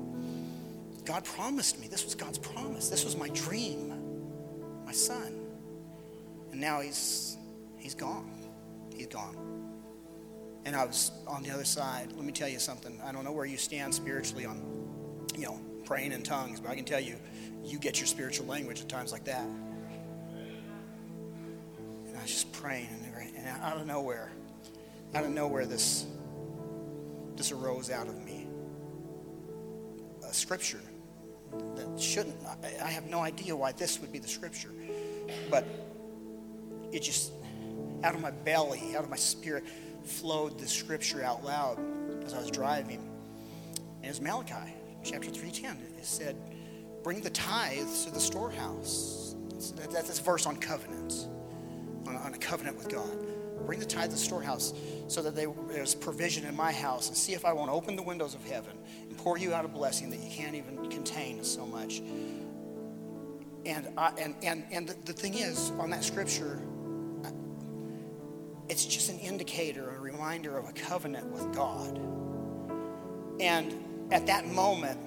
God 1.05 1.23
promised 1.23 1.79
me. 1.79 1.87
This 1.87 2.03
was 2.03 2.15
God's 2.15 2.37
promise. 2.37 2.89
This 2.89 3.05
was 3.05 3.15
my 3.15 3.29
dream, 3.29 4.83
my 4.85 4.91
son. 4.91 5.39
And 6.51 6.59
now 6.59 6.81
he's 6.81 7.37
he's 7.77 7.95
gone. 7.95 8.31
He's 8.93 9.07
gone. 9.07 9.56
And 10.67 10.75
I 10.75 10.83
was 10.83 11.11
on 11.25 11.43
the 11.43 11.49
other 11.49 11.63
side. 11.63 12.11
Let 12.13 12.25
me 12.25 12.33
tell 12.33 12.49
you 12.49 12.59
something. 12.59 12.99
I 13.01 13.13
don't 13.13 13.23
know 13.23 13.31
where 13.31 13.45
you 13.45 13.55
stand 13.55 13.95
spiritually 13.95 14.45
on, 14.45 14.61
you 15.33 15.45
know, 15.45 15.61
praying 15.85 16.11
in 16.11 16.23
tongues, 16.23 16.59
but 16.59 16.69
I 16.69 16.75
can 16.75 16.83
tell 16.83 16.99
you, 16.99 17.15
you 17.63 17.79
get 17.79 17.99
your 17.99 18.07
spiritual 18.07 18.47
language 18.47 18.81
at 18.81 18.89
times 18.89 19.13
like 19.13 19.23
that. 19.23 19.45
And 22.05 22.17
I 22.17 22.21
was 22.21 22.29
just 22.29 22.51
praying, 22.51 22.89
and 23.37 23.47
out 23.61 23.77
of 23.77 23.87
nowhere, 23.87 24.29
out 25.15 25.23
of 25.23 25.31
nowhere, 25.31 25.65
this 25.65 26.05
this 27.37 27.53
arose 27.53 27.89
out 27.89 28.07
of 28.07 28.21
me. 28.25 28.47
A 30.27 30.33
scripture 30.33 30.81
that 31.75 31.97
shouldn't. 31.97 32.35
I, 32.45 32.57
I 32.83 32.89
have 32.89 33.05
no 33.05 33.21
idea 33.21 33.55
why 33.55 33.71
this 33.71 34.01
would 34.01 34.11
be 34.11 34.19
the 34.19 34.27
scripture, 34.27 34.73
but 35.49 35.65
it 36.91 37.03
just 37.03 37.31
out 38.03 38.15
of 38.15 38.21
my 38.21 38.31
belly, 38.31 38.95
out 38.97 39.05
of 39.05 39.09
my 39.09 39.15
spirit, 39.15 39.63
flowed 40.07 40.57
the 40.59 40.67
scripture 40.67 41.23
out 41.23 41.43
loud 41.43 41.79
as 42.25 42.33
I 42.33 42.39
was 42.39 42.51
driving. 42.51 42.99
And 43.97 44.05
it 44.05 44.09
was 44.09 44.21
Malachi 44.21 44.73
chapter 45.03 45.29
3.10. 45.29 45.77
It 45.97 46.05
said, 46.05 46.35
bring 47.03 47.21
the 47.21 47.29
tithes 47.29 48.05
to 48.05 48.11
the 48.11 48.19
storehouse. 48.19 49.35
That's 49.91 50.19
a 50.19 50.23
verse 50.23 50.45
on 50.45 50.57
covenants, 50.57 51.27
on, 52.05 52.15
on 52.15 52.33
a 52.33 52.37
covenant 52.37 52.77
with 52.77 52.89
God. 52.89 53.09
Bring 53.65 53.79
the 53.79 53.85
tithe 53.85 54.09
to 54.09 54.11
the 54.11 54.17
storehouse 54.17 54.73
so 55.07 55.21
that 55.21 55.35
they, 55.35 55.47
there's 55.69 55.95
provision 55.95 56.45
in 56.45 56.55
my 56.55 56.71
house 56.71 57.07
and 57.07 57.17
see 57.17 57.33
if 57.33 57.43
I 57.43 57.53
won't 57.53 57.71
open 57.71 57.95
the 57.95 58.03
windows 58.03 58.35
of 58.35 58.43
heaven 58.45 58.77
and 59.01 59.17
pour 59.17 59.37
you 59.37 59.53
out 59.53 59.65
a 59.65 59.67
blessing 59.67 60.09
that 60.11 60.19
you 60.19 60.29
can't 60.29 60.55
even 60.55 60.89
contain 60.89 61.43
so 61.43 61.65
much. 61.65 62.01
And, 63.65 63.89
I, 63.97 64.11
and, 64.19 64.35
and, 64.43 64.63
and 64.71 64.87
the, 64.87 64.95
the 65.05 65.13
thing 65.13 65.33
is, 65.33 65.71
on 65.79 65.89
that 65.89 66.03
scripture, 66.03 66.61
it's 68.69 68.85
just 68.85 69.09
an 69.09 69.19
indicator, 69.19 69.95
a 69.95 69.99
reminder 69.99 70.57
of 70.57 70.67
a 70.67 70.73
covenant 70.73 71.27
with 71.27 71.53
God. 71.53 71.99
And 73.39 74.11
at 74.11 74.27
that 74.27 74.47
moment, 74.47 74.99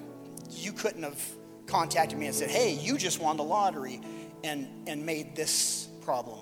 you 0.50 0.72
couldn't 0.72 1.02
have 1.02 1.22
contacted 1.66 2.18
me 2.18 2.26
and 2.26 2.34
said, 2.34 2.50
hey, 2.50 2.72
you 2.72 2.96
just 2.98 3.20
won 3.20 3.36
the 3.36 3.44
lottery 3.44 4.00
and, 4.44 4.68
and 4.88 5.04
made 5.04 5.36
this 5.36 5.88
problem 6.00 6.40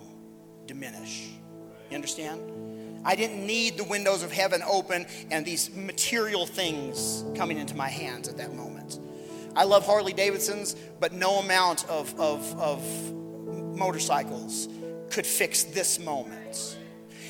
diminish. 0.66 1.28
You 1.90 1.96
understand? 1.96 2.40
I 3.04 3.14
didn't 3.14 3.46
need 3.46 3.76
the 3.76 3.84
windows 3.84 4.22
of 4.22 4.32
heaven 4.32 4.62
open 4.66 5.06
and 5.30 5.44
these 5.44 5.70
material 5.74 6.46
things 6.46 7.24
coming 7.36 7.58
into 7.58 7.74
my 7.74 7.88
hands 7.88 8.28
at 8.28 8.36
that 8.38 8.54
moment. 8.54 8.98
I 9.56 9.64
love 9.64 9.86
Harley 9.86 10.12
Davidsons, 10.12 10.76
but 11.00 11.12
no 11.12 11.38
amount 11.38 11.88
of, 11.88 12.18
of, 12.20 12.60
of 12.60 13.12
motorcycles 13.76 14.68
could 15.10 15.26
fix 15.26 15.64
this 15.64 15.98
moment. 15.98 16.77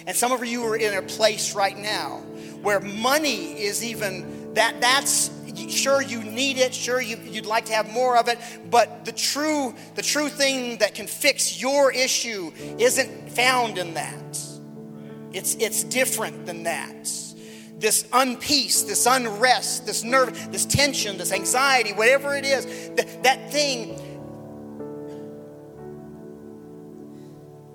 And 0.09 0.17
some 0.17 0.33
of 0.33 0.43
you 0.43 0.65
are 0.65 0.75
in 0.75 0.95
a 0.95 1.03
place 1.03 1.55
right 1.55 1.77
now 1.77 2.23
where 2.63 2.81
money 2.81 3.61
is 3.61 3.85
even 3.85 4.55
that 4.55 4.81
that's 4.81 5.31
sure 5.69 6.01
you 6.01 6.25
need 6.25 6.57
it 6.57 6.73
sure 6.73 6.99
you, 6.99 7.19
you'd 7.25 7.45
like 7.45 7.67
to 7.67 7.75
have 7.75 7.91
more 7.93 8.17
of 8.17 8.29
it 8.29 8.39
but 8.71 9.05
the 9.05 9.13
true 9.13 9.75
the 9.97 10.03
true 10.03 10.31
thing 10.31 10.79
that 10.79 10.95
can 10.95 11.07
fix 11.07 11.61
your 11.61 11.93
issue 11.93 12.51
isn't 12.79 13.31
found 13.33 13.77
in 13.77 13.95
that. 13.95 14.39
It's 15.35 15.57
it's 15.57 15.85
different 15.85 16.47
than 16.47 16.63
that. 16.63 17.05
This 17.79 18.05
unpeace 18.05 18.87
this 18.87 19.05
unrest 19.05 19.85
this 19.85 20.05
nerve 20.05 20.51
this 20.51 20.65
tension 20.65 21.19
this 21.19 21.33
anxiety 21.33 21.93
whatever 21.93 22.35
it 22.35 22.47
is 22.47 22.65
that, 22.97 23.25
that 23.25 23.53
thing. 23.53 24.01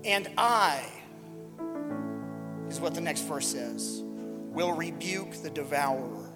And 0.04 0.28
i 0.36 0.84
is 2.74 2.80
what 2.80 2.96
the 2.96 3.02
next 3.02 3.22
verse 3.22 3.48
says 3.48 4.04
will 4.04 4.74
rebuke 4.74 5.32
the 5.42 5.50
devourer 5.50 6.30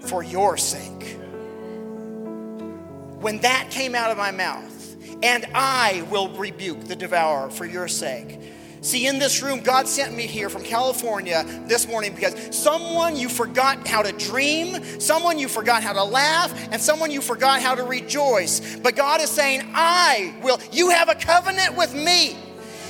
for 0.00 0.22
your 0.22 0.56
sake. 0.56 1.16
When 3.20 3.38
that 3.40 3.68
came 3.70 3.94
out 3.94 4.10
of 4.10 4.18
my 4.18 4.30
mouth, 4.30 4.96
and 5.22 5.46
I 5.54 6.04
will 6.10 6.28
rebuke 6.30 6.84
the 6.84 6.96
devourer 6.96 7.50
for 7.50 7.64
your 7.64 7.86
sake. 7.86 8.40
See, 8.80 9.06
in 9.06 9.20
this 9.20 9.40
room, 9.42 9.60
God 9.60 9.86
sent 9.86 10.12
me 10.12 10.26
here 10.26 10.48
from 10.48 10.64
California 10.64 11.44
this 11.68 11.86
morning 11.86 12.12
because 12.12 12.34
someone 12.56 13.14
you 13.14 13.28
forgot 13.28 13.86
how 13.86 14.02
to 14.02 14.10
dream, 14.10 15.00
someone 15.00 15.38
you 15.38 15.46
forgot 15.46 15.84
how 15.84 15.92
to 15.92 16.02
laugh, 16.02 16.52
and 16.72 16.82
someone 16.82 17.12
you 17.12 17.20
forgot 17.20 17.62
how 17.62 17.76
to 17.76 17.84
rejoice. 17.84 18.76
But 18.76 18.96
God 18.96 19.20
is 19.20 19.30
saying, 19.30 19.70
I 19.74 20.34
will. 20.42 20.58
You 20.72 20.90
have 20.90 21.08
a 21.08 21.14
covenant 21.14 21.76
with 21.76 21.94
me. 21.94 22.36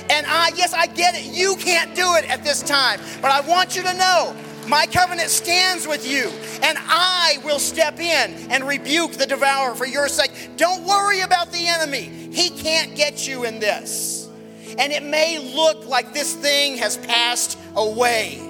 And 0.09 0.25
I, 0.27 0.51
yes, 0.55 0.73
I 0.73 0.87
get 0.87 1.15
it. 1.15 1.25
You 1.35 1.55
can't 1.55 1.95
do 1.95 2.15
it 2.15 2.29
at 2.29 2.43
this 2.43 2.61
time. 2.61 2.99
But 3.21 3.31
I 3.31 3.41
want 3.41 3.75
you 3.75 3.83
to 3.83 3.93
know 3.93 4.35
my 4.67 4.85
covenant 4.85 5.29
stands 5.29 5.85
with 5.87 6.09
you, 6.09 6.29
and 6.61 6.77
I 6.79 7.39
will 7.43 7.59
step 7.59 7.99
in 7.99 8.51
and 8.51 8.65
rebuke 8.65 9.13
the 9.13 9.25
devourer 9.25 9.75
for 9.75 9.85
your 9.85 10.07
sake. 10.07 10.31
Don't 10.55 10.85
worry 10.85 11.19
about 11.21 11.51
the 11.51 11.67
enemy. 11.67 12.01
He 12.31 12.49
can't 12.49 12.95
get 12.95 13.27
you 13.27 13.43
in 13.43 13.59
this. 13.59 14.29
And 14.77 14.91
it 14.91 15.03
may 15.03 15.53
look 15.53 15.85
like 15.85 16.13
this 16.13 16.33
thing 16.33 16.77
has 16.77 16.97
passed 16.97 17.59
away, 17.75 18.41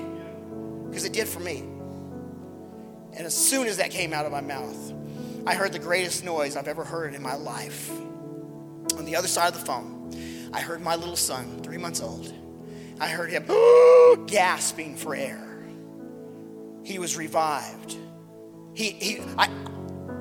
because 0.87 1.03
it 1.05 1.13
did 1.13 1.27
for 1.27 1.39
me. 1.39 1.63
And 3.15 3.25
as 3.25 3.35
soon 3.35 3.67
as 3.67 3.77
that 3.77 3.91
came 3.91 4.13
out 4.13 4.25
of 4.25 4.31
my 4.31 4.41
mouth, 4.41 4.93
I 5.45 5.55
heard 5.55 5.73
the 5.73 5.79
greatest 5.79 6.23
noise 6.23 6.55
I've 6.55 6.67
ever 6.67 6.83
heard 6.83 7.13
in 7.13 7.21
my 7.21 7.35
life. 7.35 7.91
On 7.91 9.05
the 9.05 9.15
other 9.15 9.27
side 9.27 9.53
of 9.53 9.59
the 9.59 9.65
phone, 9.65 10.02
I 10.53 10.61
heard 10.61 10.81
my 10.81 10.95
little 10.95 11.15
son, 11.15 11.61
three 11.63 11.77
months 11.77 12.01
old, 12.01 12.31
I 12.99 13.07
heard 13.07 13.31
him 13.31 13.45
gasping 14.27 14.95
for 14.95 15.15
air. 15.15 15.65
He 16.83 16.99
was 16.99 17.17
revived. 17.17 17.97
He, 18.73 18.91
he, 18.91 19.19
I, 19.37 19.49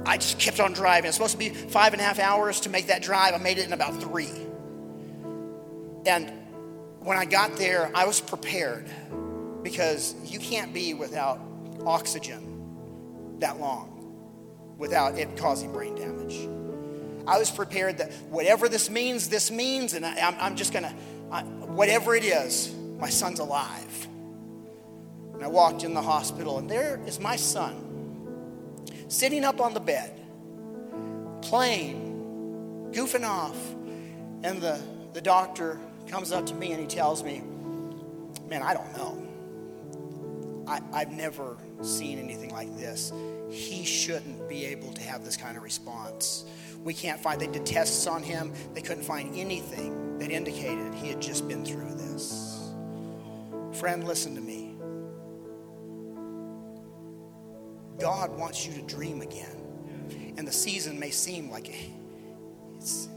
I 0.07 0.17
just 0.17 0.39
kept 0.39 0.59
on 0.59 0.73
driving. 0.73 1.09
It's 1.09 1.17
supposed 1.17 1.33
to 1.33 1.39
be 1.39 1.51
five 1.51 1.93
and 1.93 2.01
a 2.01 2.05
half 2.05 2.19
hours 2.19 2.61
to 2.61 2.71
make 2.71 2.87
that 2.87 3.03
drive. 3.03 3.35
I 3.35 3.39
made 3.39 3.59
it 3.59 3.67
in 3.67 3.73
about 3.73 4.01
three. 4.01 4.31
And 6.07 6.33
when 7.01 7.19
I 7.19 7.25
got 7.25 7.57
there, 7.57 7.91
I 7.95 8.07
was 8.07 8.21
prepared 8.21 8.89
because 9.63 10.15
you 10.25 10.39
can't 10.39 10.73
be 10.73 10.95
without 10.95 11.41
oxygen 11.85 13.39
that 13.39 13.61
long 13.61 13.93
without 14.79 15.19
it 15.19 15.37
causing 15.37 15.73
brain 15.73 15.95
damage. 15.95 16.49
I 17.27 17.39
was 17.39 17.51
prepared 17.51 17.99
that 17.99 18.13
whatever 18.31 18.69
this 18.69 18.91
means, 18.91 19.29
this 19.29 19.51
means, 19.51 19.95
and 19.95 20.05
I, 20.05 20.35
am 20.47 20.57
just 20.57 20.73
gonna, 20.73 20.95
I, 21.31 21.43
whatever 21.43 22.15
it 22.15 22.25
is, 22.25 22.75
my 22.99 23.09
son's 23.09 23.39
alive. 23.39 24.09
And 25.35 25.43
I 25.43 25.49
walked 25.49 25.85
in 25.85 25.95
the 25.95 26.03
hospital, 26.03 26.59
and 26.59 26.71
there 26.71 27.01
is 27.07 27.19
my 27.19 27.37
son 27.37 27.93
sitting 29.09 29.45
up 29.45 29.61
on 29.61 29.75
the 29.75 29.81
bed, 29.81 30.21
playing, 31.43 32.91
goofing 32.93 33.27
off. 33.27 33.57
And 34.45 34.61
the, 34.61 34.81
the 35.13 35.21
doctor 35.21 35.79
comes 36.09 36.33
up 36.33 36.47
to 36.47 36.55
me 36.55 36.73
and 36.73 36.81
he 36.81 36.87
tells 36.87 37.23
me, 37.23 37.43
Man, 38.49 38.63
I 38.63 38.75
don't 38.75 38.97
know. 38.97 39.23
I, 40.67 40.81
I've 40.93 41.11
never 41.11 41.57
seen 41.81 42.19
anything 42.19 42.51
like 42.51 42.77
this. 42.77 43.13
He 43.51 43.85
shouldn't 43.85 44.49
be 44.49 44.67
able 44.67 44.93
to 44.93 45.03
have 45.03 45.25
this 45.25 45.37
kind 45.37 45.57
of 45.57 45.63
response. 45.63 46.45
We 46.83 46.95
can't 46.95 47.21
find, 47.21 47.41
they 47.41 47.47
did 47.47 47.65
tests 47.65 48.07
on 48.07 48.23
him. 48.23 48.53
They 48.75 48.83
couldn't 48.83 49.05
find 49.05 49.37
anything 49.37 50.19
that 50.19 50.31
indicated 50.31 50.95
he 50.95 51.09
had 51.09 51.21
just 51.21 51.47
been 51.49 51.65
through 51.65 51.95
this. 51.95 52.73
Friend, 53.73 54.05
listen 54.05 54.35
to 54.35 54.41
me. 54.41 54.75
God 58.01 58.37
wants 58.37 58.67
you 58.67 58.73
to 58.75 58.83
dream 58.83 59.23
again. 59.23 60.35
And 60.37 60.47
the 60.47 60.53
season 60.53 60.99
may 60.99 61.11
seem 61.11 61.51
like 61.51 61.73
it's, 62.77 63.09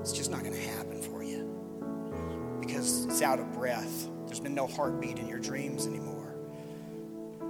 it's 0.00 0.12
just 0.12 0.30
not 0.30 0.40
going 0.40 0.54
to 0.54 0.68
happen 0.70 1.00
for 1.00 1.22
you 1.22 2.58
because 2.60 3.04
it's 3.04 3.22
out 3.22 3.38
of 3.38 3.52
breath. 3.52 4.08
There's 4.26 4.40
been 4.40 4.54
no 4.54 4.66
heartbeat 4.66 5.18
in 5.18 5.28
your 5.28 5.38
dreams 5.38 5.86
anymore. 5.86 6.34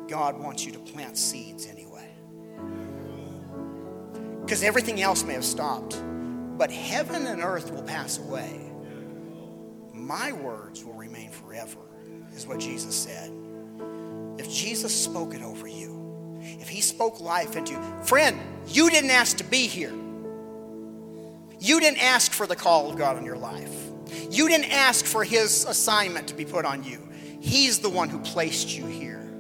God 0.09 0.39
wants 0.39 0.67
you 0.67 0.73
to 0.73 0.79
plant 0.79 1.17
seeds 1.17 1.67
anyway 1.67 1.90
because 4.51 4.65
everything 4.65 5.01
else 5.01 5.23
may 5.23 5.35
have 5.35 5.45
stopped. 5.45 6.03
But 6.59 6.73
heaven 6.73 7.29
and 7.29 7.41
earth 7.41 7.71
will 7.71 7.85
pass 7.85 8.19
away. 8.19 8.73
My 9.95 10.33
words 10.33 10.85
will 10.85 10.95
remain 10.95 11.31
forever, 11.31 11.79
is 12.35 12.49
what 12.49 12.59
Jesus 12.59 12.97
said. 12.97 13.31
If 14.39 14.51
Jesus 14.51 14.93
spoke 14.93 15.35
it 15.35 15.43
over 15.43 15.69
you, 15.69 16.41
if 16.43 16.69
he 16.69 16.81
spoke 16.81 17.21
life 17.21 17.55
into 17.55 17.75
you, 17.75 17.81
friend, 18.03 18.41
you 18.67 18.91
didn't 18.91 19.11
ask 19.11 19.37
to 19.37 19.45
be 19.45 19.69
here. 19.69 19.95
You 21.61 21.79
didn't 21.79 22.03
ask 22.03 22.33
for 22.33 22.49
the 22.49 22.57
call 22.57 22.91
of 22.91 22.99
God 22.99 23.19
on 23.19 23.25
your 23.25 23.39
life. 23.39 23.73
You 24.31 24.49
didn't 24.49 24.73
ask 24.73 25.07
for 25.07 25.23
his 25.23 25.65
assignment 25.65 26.27
to 26.27 26.35
be 26.35 26.45
put 26.45 26.65
on 26.65 26.83
you. 26.83 27.09
He's 27.39 27.79
the 27.79 27.89
one 27.89 28.09
who 28.09 28.19
placed 28.19 28.77
you 28.77 28.85
here. 28.85 29.31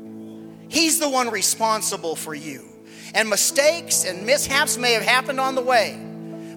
He's 0.68 1.00
the 1.00 1.10
one 1.10 1.30
responsible 1.30 2.14
for 2.14 2.32
you. 2.32 2.69
And 3.14 3.28
mistakes 3.28 4.04
and 4.04 4.24
mishaps 4.24 4.78
may 4.78 4.92
have 4.92 5.02
happened 5.02 5.40
on 5.40 5.54
the 5.54 5.62
way. 5.62 5.98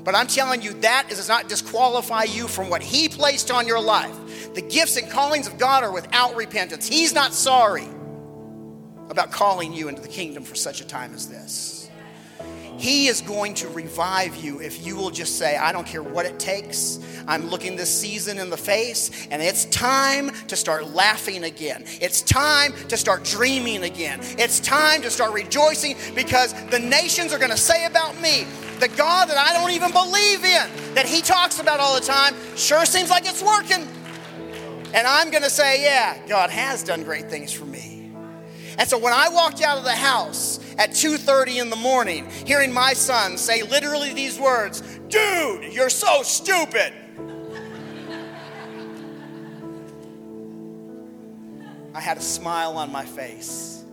But 0.04 0.16
I'm 0.16 0.28
telling 0.28 0.62
you, 0.62 0.74
that 0.82 1.08
does 1.10 1.28
not 1.28 1.48
disqualify 1.48 2.24
you 2.24 2.48
from 2.48 2.70
what 2.70 2.84
He 2.84 3.08
placed 3.10 3.52
on 3.52 3.68
your 3.68 3.80
life. 3.80 4.54
The 4.54 4.62
gifts 4.62 4.98
and 4.98 5.10
callings 5.10 5.48
of 5.48 5.58
God 5.58 5.84
are 5.84 5.92
without 5.92 6.36
repentance. 6.36 6.88
He's 6.88 7.14
not 7.14 7.34
sorry 7.34 7.88
about 9.10 9.32
calling 9.32 9.74
you 9.74 9.88
into 9.88 10.02
the 10.02 10.08
kingdom 10.08 10.44
for 10.44 10.56
such 10.56 10.82
a 10.82 10.88
time 10.88 11.14
as 11.14 11.28
this. 11.28 11.90
He 12.78 13.08
is 13.08 13.22
going 13.22 13.54
to 13.56 13.70
revive 13.70 14.36
you 14.36 14.60
if 14.60 14.86
you 14.86 14.96
will 14.96 15.12
just 15.12 15.38
say, 15.38 15.56
I 15.56 15.72
don't 15.72 15.88
care 15.88 16.04
what 16.04 16.26
it 16.26 16.40
takes. 16.40 17.00
I'm 17.28 17.48
looking 17.48 17.76
this 17.76 17.94
season 17.94 18.38
in 18.40 18.50
the 18.50 18.58
face, 18.58 19.28
and 19.32 19.42
it's 19.42 19.66
time 19.66 20.32
to 20.48 20.56
start 20.56 20.90
laughing 20.90 21.44
again. 21.46 21.86
It's 22.02 22.22
time 22.22 22.74
to 22.90 22.98
start 22.98 23.24
dreaming 23.24 23.84
again. 23.84 24.20
It's 24.38 24.60
time 24.60 25.02
to 25.04 25.10
start 25.10 25.34
rejoicing 25.34 25.96
because 26.16 26.54
the 26.70 26.80
nations 26.80 27.32
are 27.32 27.40
going 27.40 27.52
to 27.52 27.58
say 27.58 27.86
about 27.86 28.20
me, 28.20 28.46
the 28.80 28.90
God 28.90 29.30
that 29.30 29.38
I 29.38 29.54
don't 29.54 29.72
even 29.72 29.92
believe 29.92 30.44
in, 30.44 30.96
that 30.96 31.06
He 31.06 31.22
talks 31.22 31.60
about 31.60 31.80
all 31.80 31.96
the 31.96 32.06
time, 32.06 32.36
sure 32.56 32.86
seems 32.86 33.10
like 33.10 33.26
it's 33.26 33.42
working. 33.44 33.88
And 34.94 35.08
I'm 35.08 35.32
going 35.32 35.44
to 35.44 35.50
say, 35.50 35.84
yeah, 35.84 36.20
God 36.28 36.50
has 36.50 36.84
done 36.84 37.04
great 37.04 37.30
things 37.30 37.52
for 37.52 37.66
me. 37.66 38.12
And 38.78 38.90
so 38.90 38.98
when 38.98 39.14
I 39.14 39.30
walked 39.30 39.62
out 39.62 39.78
of 39.78 39.84
the 39.84 39.96
house, 39.96 40.60
at 40.78 40.92
2:30 40.92 41.60
in 41.60 41.70
the 41.70 41.76
morning, 41.76 42.30
hearing 42.46 42.72
my 42.72 42.94
son 42.94 43.38
say 43.38 43.64
literally 43.64 44.14
these 44.14 44.40
words, 44.40 44.82
"Dude, 45.10 45.74
you're 45.74 45.90
so 45.90 46.24
stupid." 46.24 46.94
I 51.96 52.00
had 52.02 52.18
a 52.18 52.22
smile 52.22 52.78
on 52.78 52.92
my 52.92 53.06
face 53.06 53.84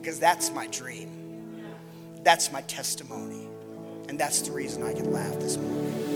because 0.00 0.18
that's 0.18 0.50
my 0.50 0.66
dream. 0.66 1.08
That's 2.22 2.52
my 2.52 2.60
testimony. 2.62 3.48
And 4.08 4.18
that's 4.18 4.42
the 4.42 4.52
reason 4.52 4.82
I 4.82 4.92
can 4.92 5.12
laugh 5.12 5.38
this 5.38 5.56
morning. 5.56 6.07